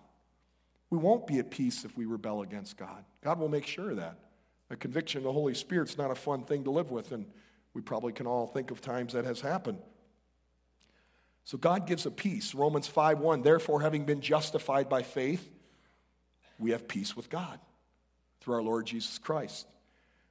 We 0.90 0.98
won't 0.98 1.28
be 1.28 1.40
at 1.40 1.52
peace 1.52 1.86
if 1.86 1.96
we 1.98 2.06
rebel 2.06 2.42
against 2.42 2.78
God. 2.78 3.04
God 3.24 3.40
will 3.40 3.50
make 3.50 3.68
sure 3.68 3.92
of 3.92 3.98
that. 3.98 4.18
A 4.70 4.76
conviction 4.76 5.20
of 5.20 5.24
the 5.26 5.32
Holy 5.32 5.54
Spirit's 5.54 5.98
not 5.98 6.12
a 6.12 6.16
fun 6.16 6.44
thing 6.44 6.64
to 6.64 6.72
live 6.72 6.92
with, 6.92 7.12
and 7.12 7.26
we 7.74 7.82
probably 7.82 8.12
can 8.12 8.26
all 8.26 8.48
think 8.48 8.72
of 8.72 8.82
times 8.82 9.14
that 9.14 9.26
has 9.26 9.42
happened. 9.42 9.80
So 11.44 11.58
God 11.58 11.88
gives 11.88 12.06
a 12.06 12.12
peace. 12.12 12.54
Romans 12.54 12.88
5:1, 12.88 13.44
therefore 13.44 13.82
having 13.82 14.06
been 14.06 14.20
justified 14.20 14.90
by 14.90 15.04
faith, 15.04 15.50
we 16.60 16.72
have 16.72 16.88
peace 16.88 17.16
with 17.16 17.30
God 17.30 17.60
through 18.42 18.56
our 18.56 18.64
Lord 18.64 18.88
Jesus 18.88 19.18
Christ. 19.18 19.68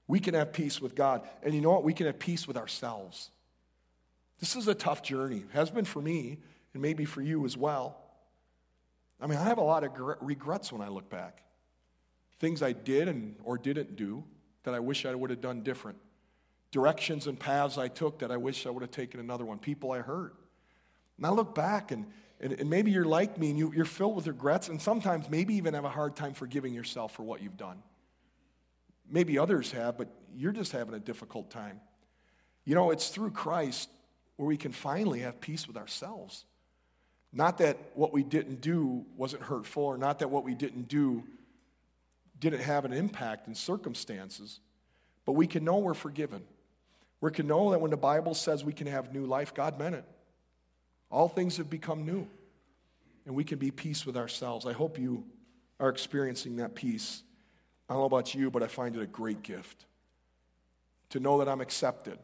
We 0.09 0.21
can 0.21 0.35
have 0.35 0.53
peace 0.53 0.81
with 0.81 0.95
God. 0.95 1.23
And 1.43 1.55
you 1.55 1.61
know 1.61 1.73
what? 1.73 1.85
We 1.85 1.93
can 1.93 2.07
have 2.07 2.19
peace 2.19 2.47
with 2.47 2.57
ourselves. 2.57 3.31
This 4.39 4.55
is 4.55 4.69
a 4.69 4.75
tough 4.75 5.03
journey. 5.03 5.39
It 5.39 5.53
has 5.53 5.71
been 5.71 5.85
for 5.85 6.01
me, 6.01 6.39
and 6.75 6.83
maybe 6.83 7.05
for 7.05 7.23
you 7.23 7.45
as 7.45 7.57
well. 7.57 7.97
I 9.21 9.27
mean, 9.27 9.39
I 9.39 9.45
have 9.45 9.59
a 9.59 9.63
lot 9.63 9.83
of 9.83 9.93
regrets 10.21 10.71
when 10.71 10.83
I 10.83 10.89
look 10.89 11.09
back. 11.09 11.43
Things 12.39 12.63
I 12.63 12.73
did 12.73 13.09
and 13.09 13.37
or 13.45 13.57
didn't 13.57 13.97
do 13.97 14.25
that 14.65 14.75
I 14.75 14.81
wish 14.81 15.07
I 15.07 15.15
would 15.15 15.31
have 15.31 15.41
done 15.41 15.63
different. 15.63 15.99
Directions 16.71 17.27
and 17.27 17.39
paths 17.39 17.79
I 17.79 17.89
took 17.89 18.19
that 18.19 18.31
I 18.31 18.37
wish 18.37 18.67
I 18.67 18.71
would 18.71 18.83
have 18.83 18.91
taken 18.91 19.21
another 19.21 19.45
one. 19.45 19.59
People 19.59 19.93
I 19.93 20.01
hurt. 20.01 20.35
And 21.17 21.25
I 21.25 21.31
look 21.31 21.55
back 21.55 21.93
and, 21.93 22.05
and, 22.41 22.53
and 22.53 22.69
maybe 22.69 22.91
you're 22.91 23.07
like 23.07 23.39
me 23.39 23.49
and 23.51 23.59
you, 23.59 23.73
you're 23.75 23.87
filled 23.87 24.17
with 24.17 24.27
regrets 24.27 24.69
and 24.69 24.83
sometimes 24.83 25.31
maybe 25.31 25.55
even 25.55 25.73
have 25.73 25.87
a 25.87 25.91
hard 25.91 26.15
time 26.15 26.35
forgiving 26.35 26.75
yourself 26.75 27.15
for 27.15 27.23
what 27.23 27.41
you've 27.41 27.57
done. 27.57 27.83
Maybe 29.11 29.39
others 29.39 29.73
have, 29.73 29.97
but 29.97 30.09
you're 30.37 30.53
just 30.53 30.73
having 30.73 30.95
a 30.95 30.99
difficult 31.01 31.51
time. 31.51 31.81
You 32.65 32.75
know, 32.75 32.91
it's 32.91 33.09
through 33.09 33.31
Christ 33.31 33.89
where 34.37 34.47
we 34.47 34.57
can 34.57 34.73
finally 34.73 35.21
have 35.21 35.41
peace 35.41 35.67
with 35.67 35.77
ourselves. 35.77 36.45
Not 37.33 37.59
that 37.59 37.79
what 37.95 38.13
we 38.13 38.23
didn't 38.23 38.61
do 38.61 39.05
wasn't 39.17 39.43
hurtful, 39.43 39.85
or 39.85 39.99
not 39.99 40.21
that 40.21 40.31
what 40.31 40.45
we 40.45 40.55
didn't 40.55 40.89
do 40.89 41.25
didn't 42.39 42.61
have 42.61 42.85
an 42.85 42.93
impact 42.93 43.49
in 43.49 43.55
circumstances, 43.55 44.61
but 45.25 45.33
we 45.33 45.47
can 45.47 45.65
know 45.65 45.79
we're 45.79 45.95
forgiven. 45.95 46.43
We 47.21 47.31
can 47.31 47.47
know 47.47 47.71
that 47.71 47.81
when 47.81 47.91
the 47.91 47.97
Bible 47.97 48.35
says 48.35 48.65
we 48.65 48.73
can 48.73 48.87
have 48.87 49.13
new 49.13 49.27
life, 49.27 49.55
God 49.55 49.79
meant 49.79 49.95
it. 49.95 50.05
All 51.11 51.29
things 51.29 51.57
have 51.57 51.71
become 51.71 52.05
new, 52.05 52.27
and 53.25 53.35
we 53.35 53.45
can 53.45 53.59
be 53.59 53.71
peace 53.71 54.05
with 54.05 54.17
ourselves. 54.17 54.67
I 54.67 54.73
hope 54.73 54.99
you 54.99 55.25
are 55.81 55.89
experiencing 55.89 56.57
that 56.57 56.75
peace. 56.75 57.23
I 57.89 57.93
don't 57.93 58.03
know 58.03 58.07
about 58.07 58.35
you, 58.35 58.51
but 58.51 58.63
I 58.63 58.67
find 58.67 58.97
it 58.97 59.03
a 59.03 59.07
great 59.07 59.43
gift 59.43 59.85
to 61.11 61.21
know 61.21 61.39
that 61.39 61.49
I'm 61.49 61.61
accepted, 61.61 62.19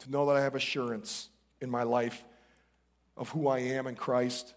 to 0.00 0.10
know 0.10 0.26
that 0.26 0.36
I 0.36 0.40
have 0.40 0.54
assurance 0.54 1.28
in 1.60 1.70
my 1.70 1.82
life 1.82 2.24
of 3.16 3.28
who 3.28 3.48
I 3.48 3.58
am 3.58 3.86
in 3.86 3.94
Christ, 3.94 4.54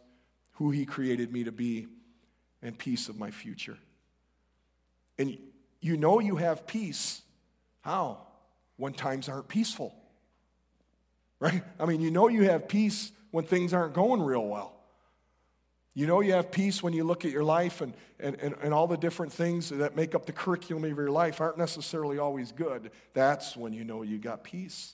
who 0.53 0.71
He 0.71 0.85
created 0.85 1.31
me 1.31 1.43
to 1.43 1.51
be, 1.51 1.87
and 2.61 2.77
peace 2.77 3.09
of 3.09 3.19
my 3.19 3.31
future. 3.31 3.77
And 5.17 5.37
you 5.81 5.97
know 5.97 6.19
you 6.19 6.37
have 6.37 6.65
peace. 6.65 7.21
How? 7.81 8.19
When 8.77 8.93
times 8.93 9.29
aren't 9.29 9.47
peaceful. 9.47 9.93
Right? 11.39 11.63
I 11.79 11.85
mean, 11.85 12.01
you 12.01 12.11
know 12.11 12.27
you 12.27 12.43
have 12.45 12.67
peace 12.67 13.11
when 13.31 13.43
things 13.43 13.73
aren't 13.73 13.93
going 13.93 14.21
real 14.21 14.47
well. 14.47 14.74
You 15.95 16.07
know 16.07 16.19
you 16.19 16.33
have 16.33 16.51
peace 16.51 16.83
when 16.83 16.91
you 16.91 17.05
look 17.05 17.23
at 17.23 17.31
your 17.31 17.45
life 17.45 17.79
and, 17.79 17.93
and, 18.19 18.35
and, 18.41 18.53
and, 18.61 18.73
all 18.73 18.85
the 18.85 18.97
different 18.97 19.31
things 19.31 19.69
that 19.69 19.95
make 19.95 20.13
up 20.13 20.25
the 20.25 20.33
curriculum 20.33 20.83
of 20.83 20.97
your 20.97 21.09
life 21.09 21.39
aren't 21.39 21.57
necessarily 21.57 22.17
always 22.17 22.51
good. 22.51 22.91
That's 23.13 23.55
when 23.55 23.71
you 23.71 23.85
know 23.85 24.01
you 24.01 24.17
got 24.17 24.43
peace. 24.43 24.93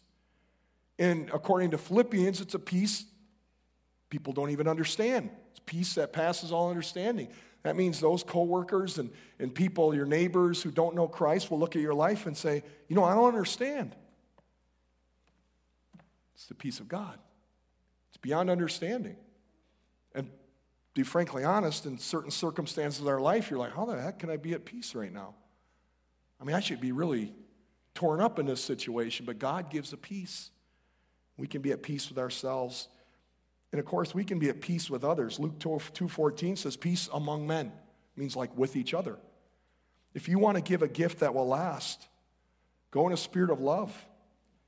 And 1.00 1.32
according 1.34 1.72
to 1.72 1.80
Philippians, 1.80 2.40
it's 2.40 2.54
a 2.54 2.60
peace 2.60 3.06
people 4.12 4.32
don't 4.32 4.52
even 4.52 4.68
understand. 4.68 5.32
It's 5.50 5.62
peace 5.66 5.96
that 5.96 6.14
passes 6.14 6.52
all 6.52 6.70
understanding. 6.70 7.30
That 7.64 7.76
means 7.76 8.00
those 8.00 8.22
coworkers 8.22 9.00
and, 9.00 9.10
and 9.40 9.54
people, 9.54 9.96
your 9.96 10.06
neighbors 10.06 10.62
who 10.62 10.70
don't 10.70 10.96
know 10.96 11.08
Christ, 11.08 11.50
will 11.50 11.58
look 11.58 11.76
at 11.76 11.82
your 11.82 11.96
life 11.96 12.28
and 12.28 12.38
say, 12.38 12.64
You 12.88 12.96
know, 12.96 13.04
I 13.04 13.16
don't 13.16 13.28
understand. 13.28 13.96
It's 16.36 16.46
the 16.46 16.56
peace 16.56 16.80
of 16.80 16.88
God, 16.88 17.18
it's 18.10 18.18
beyond 18.18 18.52
understanding. 18.52 19.16
And 20.14 20.30
be 20.94 21.04
frankly 21.04 21.44
honest, 21.44 21.86
in 21.86 21.98
certain 21.98 22.32
circumstances 22.32 23.02
of 23.02 23.08
our 23.08 23.22
life, 23.22 23.50
you're 23.50 23.60
like, 23.60 23.74
How 23.74 23.86
the 23.86 24.00
heck 24.00 24.20
can 24.20 24.30
I 24.30 24.38
be 24.38 24.54
at 24.54 24.66
peace 24.66 24.94
right 24.96 25.12
now? 25.12 25.36
I 26.40 26.44
mean, 26.44 26.56
I 26.56 26.60
should 26.60 26.82
be 26.82 26.92
really 26.92 27.34
torn 27.94 28.20
up 28.20 28.40
in 28.40 28.46
this 28.46 28.64
situation, 28.64 29.26
but 29.26 29.38
God 29.40 29.70
gives 29.70 29.94
a 29.94 29.98
peace. 29.98 30.50
We 31.38 31.48
can 31.48 31.62
be 31.62 31.72
at 31.72 31.84
peace 31.84 32.10
with 32.10 32.18
ourselves. 32.18 32.88
And 33.72 33.80
of 33.80 33.86
course, 33.86 34.14
we 34.14 34.24
can 34.24 34.40
be 34.40 34.50
at 34.50 34.60
peace 34.60 34.90
with 34.90 35.04
others. 35.04 35.40
Luke 35.40 35.60
2:14 35.60 36.58
says 36.58 36.76
peace 36.76 37.10
among 37.14 37.48
men. 37.48 37.68
It 37.68 38.20
means 38.20 38.36
like 38.36 38.56
with 38.58 38.76
each 38.76 38.94
other. 38.94 39.18
If 40.14 40.28
you 40.28 40.40
want 40.40 40.58
to 40.58 40.62
give 40.62 40.82
a 40.82 40.88
gift 40.88 41.20
that 41.20 41.34
will 41.34 41.48
last, 41.48 42.08
go 42.92 43.08
in 43.08 43.14
a 43.14 43.18
spirit 43.18 43.50
of 43.50 43.62
love. 43.62 44.08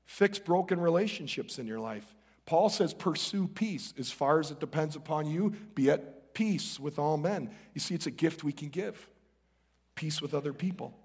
Fix 0.04 0.38
broken 0.38 0.80
relationships 0.80 1.58
in 1.58 1.66
your 1.66 1.80
life. 1.80 2.14
Paul 2.46 2.68
says 2.68 2.92
pursue 2.92 3.48
peace 3.48 3.94
as 3.98 4.10
far 4.10 4.38
as 4.38 4.50
it 4.50 4.60
depends 4.60 4.96
upon 4.96 5.26
you. 5.26 5.50
Be 5.74 5.90
at 5.90 6.13
peace 6.34 6.78
with 6.78 6.98
all 6.98 7.16
men. 7.16 7.50
You 7.72 7.80
see, 7.80 7.94
it's 7.94 8.06
a 8.06 8.10
gift 8.10 8.44
we 8.44 8.52
can 8.52 8.68
give. 8.68 9.08
Peace 9.94 10.20
with 10.20 10.34
other 10.34 10.52
people. 10.52 10.98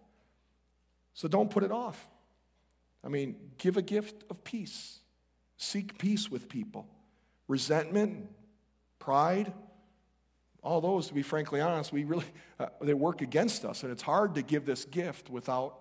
So 1.14 1.28
don't 1.28 1.50
put 1.50 1.64
it 1.64 1.72
off. 1.72 2.10
I 3.04 3.08
mean, 3.08 3.36
give 3.58 3.78
a 3.78 3.82
gift 3.82 4.24
of 4.30 4.44
peace. 4.44 5.00
Seek 5.58 5.98
peace 5.98 6.30
with 6.30 6.50
people. 6.50 6.88
Resentment, 7.48 8.28
pride, 9.00 9.54
all 10.62 10.82
those, 10.82 11.08
to 11.08 11.14
be 11.14 11.22
frankly 11.22 11.62
honest, 11.62 11.94
we 11.94 12.04
really, 12.04 12.26
uh, 12.60 12.68
they 12.82 12.94
work 12.94 13.22
against 13.22 13.64
us. 13.66 13.84
And 13.84 13.92
it's 13.92 14.02
hard 14.02 14.36
to 14.36 14.42
give 14.42 14.66
this 14.66 14.86
gift 14.86 15.30
without, 15.30 15.80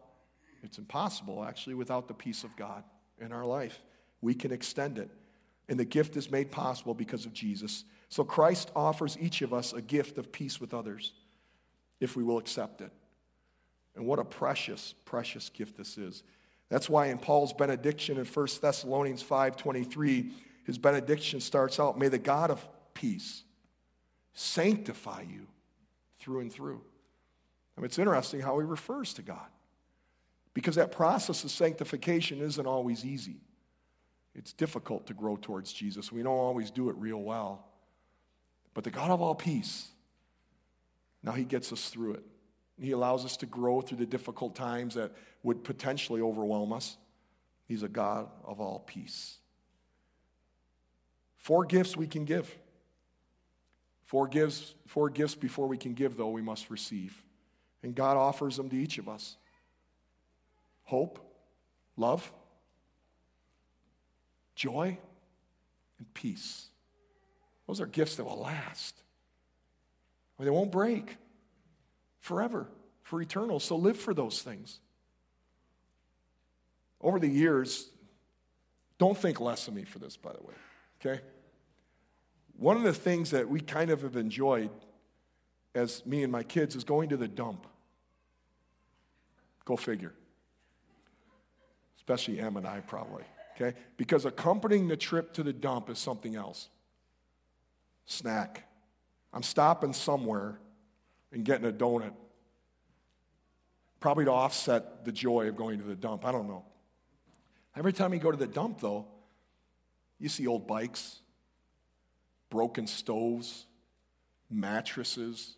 it's 0.63 0.79
impossible 0.79 1.45
actually, 1.45 1.75
without 1.75 2.09
the 2.09 2.15
peace 2.15 2.45
of 2.45 2.55
God 2.57 2.85
in 3.21 3.33
our 3.33 3.45
life. 3.45 3.83
We 4.21 4.35
can 4.35 4.53
extend 4.53 4.99
it. 4.99 5.11
And 5.69 5.79
the 5.79 5.85
gift 5.85 6.17
is 6.17 6.31
made 6.31 6.51
possible 6.51 6.95
because 6.95 7.27
of 7.27 7.33
Jesus. 7.33 7.85
So 8.09 8.25
Christ 8.25 8.71
offers 8.75 9.18
each 9.18 9.42
of 9.42 9.53
us 9.53 9.73
a 9.73 9.83
gift 9.83 10.18
of 10.18 10.33
peace 10.33 10.61
with 10.61 10.73
others 10.73 11.12
if 12.01 12.16
we 12.16 12.23
will 12.23 12.38
accept 12.38 12.81
it. 12.81 12.92
And 13.94 14.07
what 14.07 14.18
a 14.18 14.25
precious, 14.25 14.94
precious 15.05 15.49
gift 15.49 15.77
this 15.77 15.99
is. 15.99 16.23
That's 16.68 16.88
why 16.88 17.07
in 17.07 17.18
Paul's 17.18 17.53
benediction 17.53 18.18
in 18.18 18.25
1 18.25 18.61
Thessalonians 18.61 19.23
5:23, 19.23 20.33
his 20.64 20.79
benediction 20.79 21.40
starts 21.40 21.81
out, 21.81 21.99
"May 21.99 22.09
the 22.09 22.18
God 22.18 22.51
of 22.51 22.66
peace 22.94 23.44
sanctify 24.35 25.23
you 25.23 25.49
through 26.18 26.40
and 26.40 26.53
through." 26.53 26.85
I 27.77 27.81
mean, 27.81 27.87
it's 27.87 27.99
interesting 27.99 28.40
how 28.40 28.59
he 28.59 28.66
refers 28.66 29.14
to 29.14 29.23
God. 29.23 29.51
Because 30.55 30.75
that 30.75 30.90
process 30.90 31.44
of 31.44 31.51
sanctification 31.51 32.40
isn't 32.40 32.66
always 32.66 33.05
easy. 33.05 33.40
It's 34.35 34.53
difficult 34.53 35.07
to 35.07 35.14
grow 35.14 35.37
towards 35.37 35.73
Jesus. 35.73 36.11
We 36.11 36.23
don't 36.23 36.37
always 36.37 36.71
do 36.71 36.90
it 36.90 36.97
real 36.97 37.23
well. 37.23 37.67
But 38.79 38.85
the 38.85 38.91
God 38.91 39.11
of 39.11 39.21
all 39.21 39.35
peace, 39.35 39.88
now 41.25 41.33
he 41.33 41.43
gets 41.43 41.73
us 41.73 41.88
through 41.88 42.12
it. 42.12 42.23
He 42.81 42.93
allows 42.93 43.25
us 43.25 43.37
to 43.38 43.47
grow 43.47 43.81
through 43.81 43.99
the 43.99 44.07
difficult 44.07 44.55
times 44.55 44.95
that 44.95 45.11
would 45.43 45.64
potentially 45.64 46.21
overwhelm 46.21 46.73
us. 46.73 46.97
He's 47.67 47.83
a 47.83 47.88
God 47.88 48.29
of 48.45 48.61
all 48.61 48.85
peace. 48.87 49.38
Four 51.38 51.64
gifts 51.64 51.97
we 51.97 52.07
can 52.07 52.25
give. 52.25 52.57
Four 54.05 54.29
gifts, 54.29 54.77
four 54.87 55.11
gifts 55.11 55.35
before 55.35 55.67
we 55.67 55.77
can 55.77 55.95
give, 55.95 56.17
though, 56.17 56.31
we 56.31 56.41
must 56.41 56.71
receive. 56.71 57.25
And 57.83 57.97
God 57.97 58.17
offers 58.17 58.57
them 58.57 58.71
to 58.71 58.77
each 58.77 58.99
of 58.99 59.09
us 59.09 59.38
hope, 60.85 61.19
love, 61.97 62.33
joy, 64.55 64.97
and 65.99 66.14
peace. 66.14 66.69
Those 67.68 67.81
are 67.83 67.87
gifts 67.87 68.16
that 68.16 68.24
will 68.24 68.40
last. 68.40 68.96
They 70.40 70.50
won't 70.50 70.72
break 70.72 71.16
forever, 72.18 72.66
for 73.02 73.20
eternal. 73.20 73.61
So 73.61 73.76
live 73.76 73.98
for 73.98 74.14
those 74.14 74.40
things. 74.40 74.81
Over 77.00 77.18
the 77.18 77.28
years, 77.28 77.90
don't 78.98 79.16
think 79.16 79.38
less 79.38 79.68
of 79.68 79.74
me 79.74 79.85
for 79.85 79.98
this, 79.98 80.16
by 80.16 80.33
the 80.33 80.42
way, 80.42 80.54
okay? 81.00 81.22
One 82.57 82.76
of 82.76 82.83
the 82.83 82.92
things 82.92 83.31
that 83.31 83.48
we 83.48 83.61
kind 83.61 83.90
of 83.90 84.02
have 84.02 84.16
enjoyed 84.16 84.70
as 85.74 86.04
me 86.07 86.22
and 86.22 86.33
my 86.33 86.42
kids 86.42 86.74
is 86.74 86.85
going 86.85 87.11
to 87.11 87.16
the 87.16 87.28
dump. 87.28 87.66
Go 89.64 89.76
figure. 89.76 90.14
Especially 91.98 92.40
Em 92.40 92.57
and 92.57 92.66
I, 92.66 92.81
probably, 92.81 93.24
okay? 93.54 93.76
Because 93.96 94.24
accompanying 94.24 94.88
the 94.88 94.96
trip 94.96 95.35
to 95.35 95.42
the 95.42 95.52
dump 95.52 95.90
is 95.90 95.98
something 95.98 96.35
else. 96.35 96.68
Snack. 98.09 98.66
I'm 99.33 99.42
stopping 99.42 99.92
somewhere 99.92 100.59
and 101.31 101.44
getting 101.44 101.68
a 101.68 101.73
donut. 101.73 102.14
Probably 104.01 104.25
to 104.25 104.33
offset 104.33 105.05
the 105.05 105.12
joy 105.12 105.49
of 105.49 105.57
going 105.57 105.79
to 105.79 105.85
the 105.85 105.94
dump. 105.94 106.25
I 106.25 106.33
don't 106.33 106.49
know. 106.49 106.64
Every 107.77 107.92
time 107.92 108.14
you 108.14 108.18
go 108.18 108.31
to 108.31 108.37
the 108.37 108.47
dump, 108.47 108.81
though, 108.81 109.07
you 110.18 110.31
see 110.31 110.47
old 110.47 110.66
bikes, 110.66 111.18
broken 112.49 112.87
stoves, 112.87 113.66
mattresses, 114.51 115.57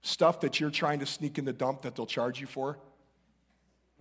stuff 0.00 0.40
that 0.40 0.60
you're 0.60 0.70
trying 0.70 1.00
to 1.00 1.06
sneak 1.06 1.36
in 1.38 1.44
the 1.44 1.52
dump 1.52 1.82
that 1.82 1.94
they'll 1.94 2.06
charge 2.06 2.40
you 2.40 2.46
for. 2.46 2.78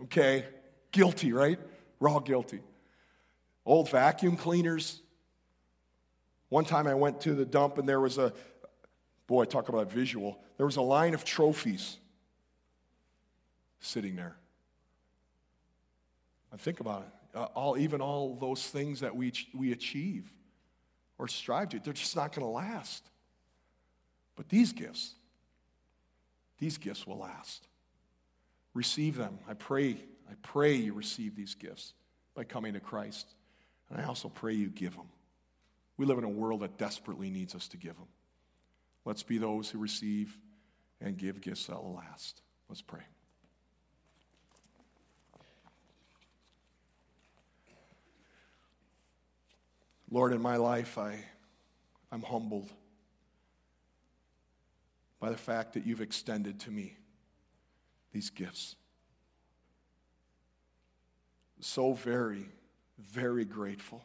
Okay, 0.03 0.45
guilty, 0.93 1.33
right? 1.33 1.59
We're 1.99 2.09
all 2.09 2.21
guilty. 2.21 2.61
Old 3.65 3.89
vacuum 3.89 4.37
cleaners. 4.37 5.00
One 6.51 6.65
time 6.65 6.85
I 6.85 6.93
went 6.95 7.21
to 7.21 7.33
the 7.33 7.45
dump 7.45 7.77
and 7.77 7.87
there 7.87 8.01
was 8.01 8.17
a, 8.17 8.33
boy, 9.25 9.45
talk 9.45 9.69
about 9.69 9.89
visual. 9.89 10.37
There 10.57 10.65
was 10.65 10.75
a 10.75 10.81
line 10.81 11.13
of 11.13 11.23
trophies 11.23 11.97
sitting 13.79 14.17
there. 14.17 14.35
I 16.53 16.57
think 16.57 16.81
about 16.81 17.03
it. 17.03 17.37
uh, 17.37 17.43
all, 17.55 17.77
even 17.77 18.01
all 18.01 18.35
those 18.35 18.67
things 18.67 18.99
that 18.99 19.15
we, 19.15 19.31
we 19.53 19.71
achieve 19.71 20.29
or 21.17 21.29
strive 21.29 21.69
to, 21.69 21.79
they're 21.79 21.93
just 21.93 22.17
not 22.17 22.35
going 22.35 22.45
to 22.45 22.51
last. 22.51 23.09
But 24.35 24.49
these 24.49 24.73
gifts, 24.73 25.13
these 26.59 26.77
gifts 26.77 27.07
will 27.07 27.19
last. 27.19 27.65
Receive 28.73 29.15
them. 29.15 29.39
I 29.47 29.53
pray, 29.53 29.91
I 30.29 30.33
pray 30.41 30.75
you 30.75 30.93
receive 30.93 31.33
these 31.33 31.55
gifts 31.55 31.93
by 32.35 32.43
coming 32.43 32.73
to 32.73 32.81
Christ. 32.81 33.35
And 33.89 34.01
I 34.01 34.03
also 34.03 34.27
pray 34.27 34.51
you 34.51 34.67
give 34.67 34.97
them. 34.97 35.07
We 36.01 36.07
live 36.07 36.17
in 36.17 36.23
a 36.23 36.29
world 36.29 36.61
that 36.61 36.79
desperately 36.79 37.29
needs 37.29 37.53
us 37.53 37.67
to 37.67 37.77
give 37.77 37.95
them. 37.95 38.07
Let's 39.05 39.21
be 39.21 39.37
those 39.37 39.69
who 39.69 39.77
receive 39.77 40.35
and 40.99 41.15
give 41.15 41.41
gifts 41.41 41.67
that 41.67 41.77
last. 41.77 42.41
Let's 42.67 42.81
pray. 42.81 43.03
Lord, 50.09 50.33
in 50.33 50.41
my 50.41 50.55
life, 50.55 50.97
I, 50.97 51.23
I'm 52.11 52.23
humbled 52.23 52.71
by 55.19 55.29
the 55.29 55.37
fact 55.37 55.73
that 55.73 55.85
you've 55.85 56.01
extended 56.01 56.61
to 56.61 56.71
me 56.71 56.97
these 58.11 58.31
gifts. 58.31 58.75
So 61.59 61.93
very, 61.93 62.47
very 62.97 63.45
grateful 63.45 64.03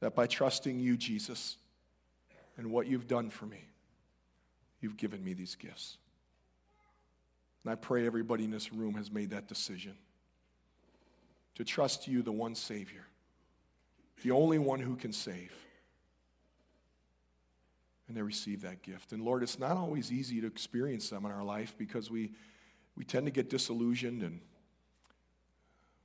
that 0.00 0.14
by 0.14 0.26
trusting 0.26 0.80
you, 0.80 0.96
Jesus, 0.96 1.56
and 2.56 2.70
what 2.70 2.86
you've 2.86 3.06
done 3.06 3.30
for 3.30 3.46
me, 3.46 3.64
you've 4.80 4.96
given 4.96 5.22
me 5.22 5.34
these 5.34 5.54
gifts. 5.54 5.98
And 7.64 7.72
I 7.72 7.74
pray 7.74 8.06
everybody 8.06 8.44
in 8.44 8.50
this 8.50 8.72
room 8.72 8.94
has 8.94 9.10
made 9.10 9.30
that 9.30 9.46
decision 9.46 9.94
to 11.56 11.64
trust 11.64 12.08
you, 12.08 12.22
the 12.22 12.32
one 12.32 12.54
Savior, 12.54 13.06
the 14.22 14.30
only 14.30 14.58
one 14.58 14.80
who 14.80 14.96
can 14.96 15.12
save. 15.12 15.52
And 18.08 18.16
they 18.16 18.22
receive 18.22 18.62
that 18.62 18.82
gift. 18.82 19.12
And 19.12 19.22
Lord, 19.22 19.42
it's 19.42 19.58
not 19.58 19.76
always 19.76 20.10
easy 20.10 20.40
to 20.40 20.46
experience 20.46 21.10
them 21.10 21.24
in 21.26 21.30
our 21.30 21.44
life 21.44 21.74
because 21.78 22.10
we, 22.10 22.32
we 22.96 23.04
tend 23.04 23.26
to 23.26 23.30
get 23.30 23.50
disillusioned 23.50 24.22
and 24.22 24.40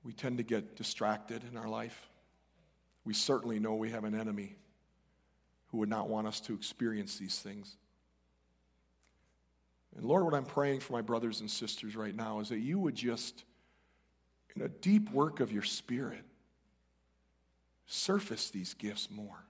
we 0.03 0.13
tend 0.13 0.38
to 0.38 0.43
get 0.43 0.75
distracted 0.75 1.43
in 1.49 1.58
our 1.58 1.67
life. 1.67 2.08
We 3.06 3.13
certainly 3.13 3.60
know 3.60 3.76
we 3.76 3.91
have 3.91 4.04
an 4.04 4.20
enemy 4.20 4.56
who 5.68 5.78
would 5.78 5.89
not 5.89 6.10
want 6.10 6.28
us 6.28 6.39
to 6.41 6.54
experience 6.54 7.18
these 7.18 7.39
things. 7.39 7.78
And 9.96 10.04
Lord, 10.04 10.26
what 10.26 10.34
I'm 10.34 10.46
praying 10.46 10.82
for 10.82 10.94
my 10.94 11.02
brothers 11.02 11.39
and 11.39 11.50
sisters 11.50 11.96
right 11.96 12.15
now 12.15 12.39
is 12.39 12.50
that 12.50 12.60
you 12.60 12.80
would 12.80 12.96
just, 12.96 13.46
in 14.56 14.63
a 14.63 14.68
deep 14.68 15.12
work 15.12 15.39
of 15.39 15.52
your 15.52 15.63
spirit, 15.63 16.24
surface 17.86 18.50
these 18.50 18.74
gifts 18.74 19.10
more. 19.10 19.46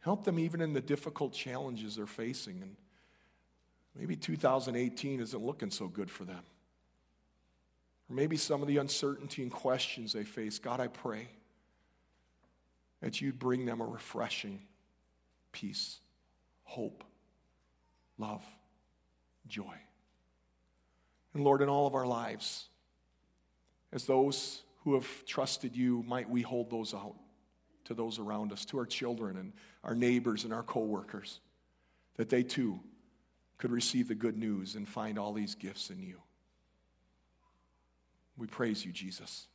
Help 0.00 0.24
them 0.24 0.38
even 0.38 0.60
in 0.60 0.72
the 0.72 0.80
difficult 0.80 1.32
challenges 1.32 1.96
they're 1.96 2.06
facing. 2.06 2.62
And 2.62 2.76
maybe 3.98 4.16
2018 4.16 5.20
isn't 5.20 5.42
looking 5.42 5.70
so 5.70 5.88
good 5.88 6.10
for 6.10 6.24
them. 6.24 6.42
Or 8.08 8.14
maybe 8.14 8.36
some 8.36 8.62
of 8.62 8.68
the 8.68 8.78
uncertainty 8.78 9.42
and 9.42 9.50
questions 9.50 10.12
they 10.12 10.24
face. 10.24 10.58
God, 10.58 10.80
I 10.80 10.86
pray 10.86 11.28
that 13.00 13.20
you'd 13.20 13.38
bring 13.38 13.64
them 13.64 13.80
a 13.80 13.86
refreshing 13.86 14.60
peace, 15.52 15.98
hope, 16.62 17.02
love, 18.18 18.44
joy. 19.48 19.74
And 21.34 21.44
Lord, 21.44 21.62
in 21.62 21.68
all 21.68 21.86
of 21.86 21.94
our 21.94 22.06
lives, 22.06 22.68
as 23.92 24.04
those 24.04 24.62
who 24.84 24.94
have 24.94 25.24
trusted 25.26 25.76
you, 25.76 26.04
might 26.06 26.28
we 26.28 26.42
hold 26.42 26.70
those 26.70 26.94
out 26.94 27.16
to 27.84 27.94
those 27.94 28.18
around 28.18 28.52
us, 28.52 28.64
to 28.66 28.78
our 28.78 28.86
children 28.86 29.36
and 29.36 29.52
our 29.82 29.94
neighbors 29.94 30.44
and 30.44 30.52
our 30.52 30.62
coworkers, 30.62 31.40
that 32.16 32.28
they 32.28 32.42
too 32.42 32.80
could 33.58 33.72
receive 33.72 34.08
the 34.08 34.14
good 34.14 34.36
news 34.36 34.74
and 34.74 34.88
find 34.88 35.18
all 35.18 35.32
these 35.32 35.54
gifts 35.54 35.90
in 35.90 36.00
you. 36.00 36.20
We 38.36 38.46
praise 38.46 38.84
you, 38.84 38.92
Jesus. 38.92 39.46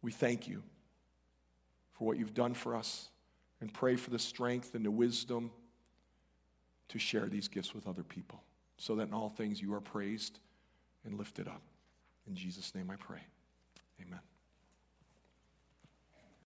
We 0.00 0.12
thank 0.12 0.48
you 0.48 0.62
for 2.02 2.06
what 2.06 2.18
you've 2.18 2.34
done 2.34 2.52
for 2.52 2.74
us 2.74 3.10
and 3.60 3.72
pray 3.72 3.94
for 3.94 4.10
the 4.10 4.18
strength 4.18 4.74
and 4.74 4.84
the 4.84 4.90
wisdom 4.90 5.52
to 6.88 6.98
share 6.98 7.28
these 7.28 7.46
gifts 7.46 7.76
with 7.76 7.86
other 7.86 8.02
people 8.02 8.42
so 8.76 8.96
that 8.96 9.06
in 9.06 9.14
all 9.14 9.28
things 9.28 9.62
you 9.62 9.72
are 9.72 9.80
praised 9.80 10.40
and 11.04 11.16
lifted 11.16 11.46
up. 11.46 11.62
In 12.26 12.34
Jesus' 12.34 12.74
name 12.74 12.90
I 12.90 12.96
pray. 12.96 13.20
Amen. 14.04 14.18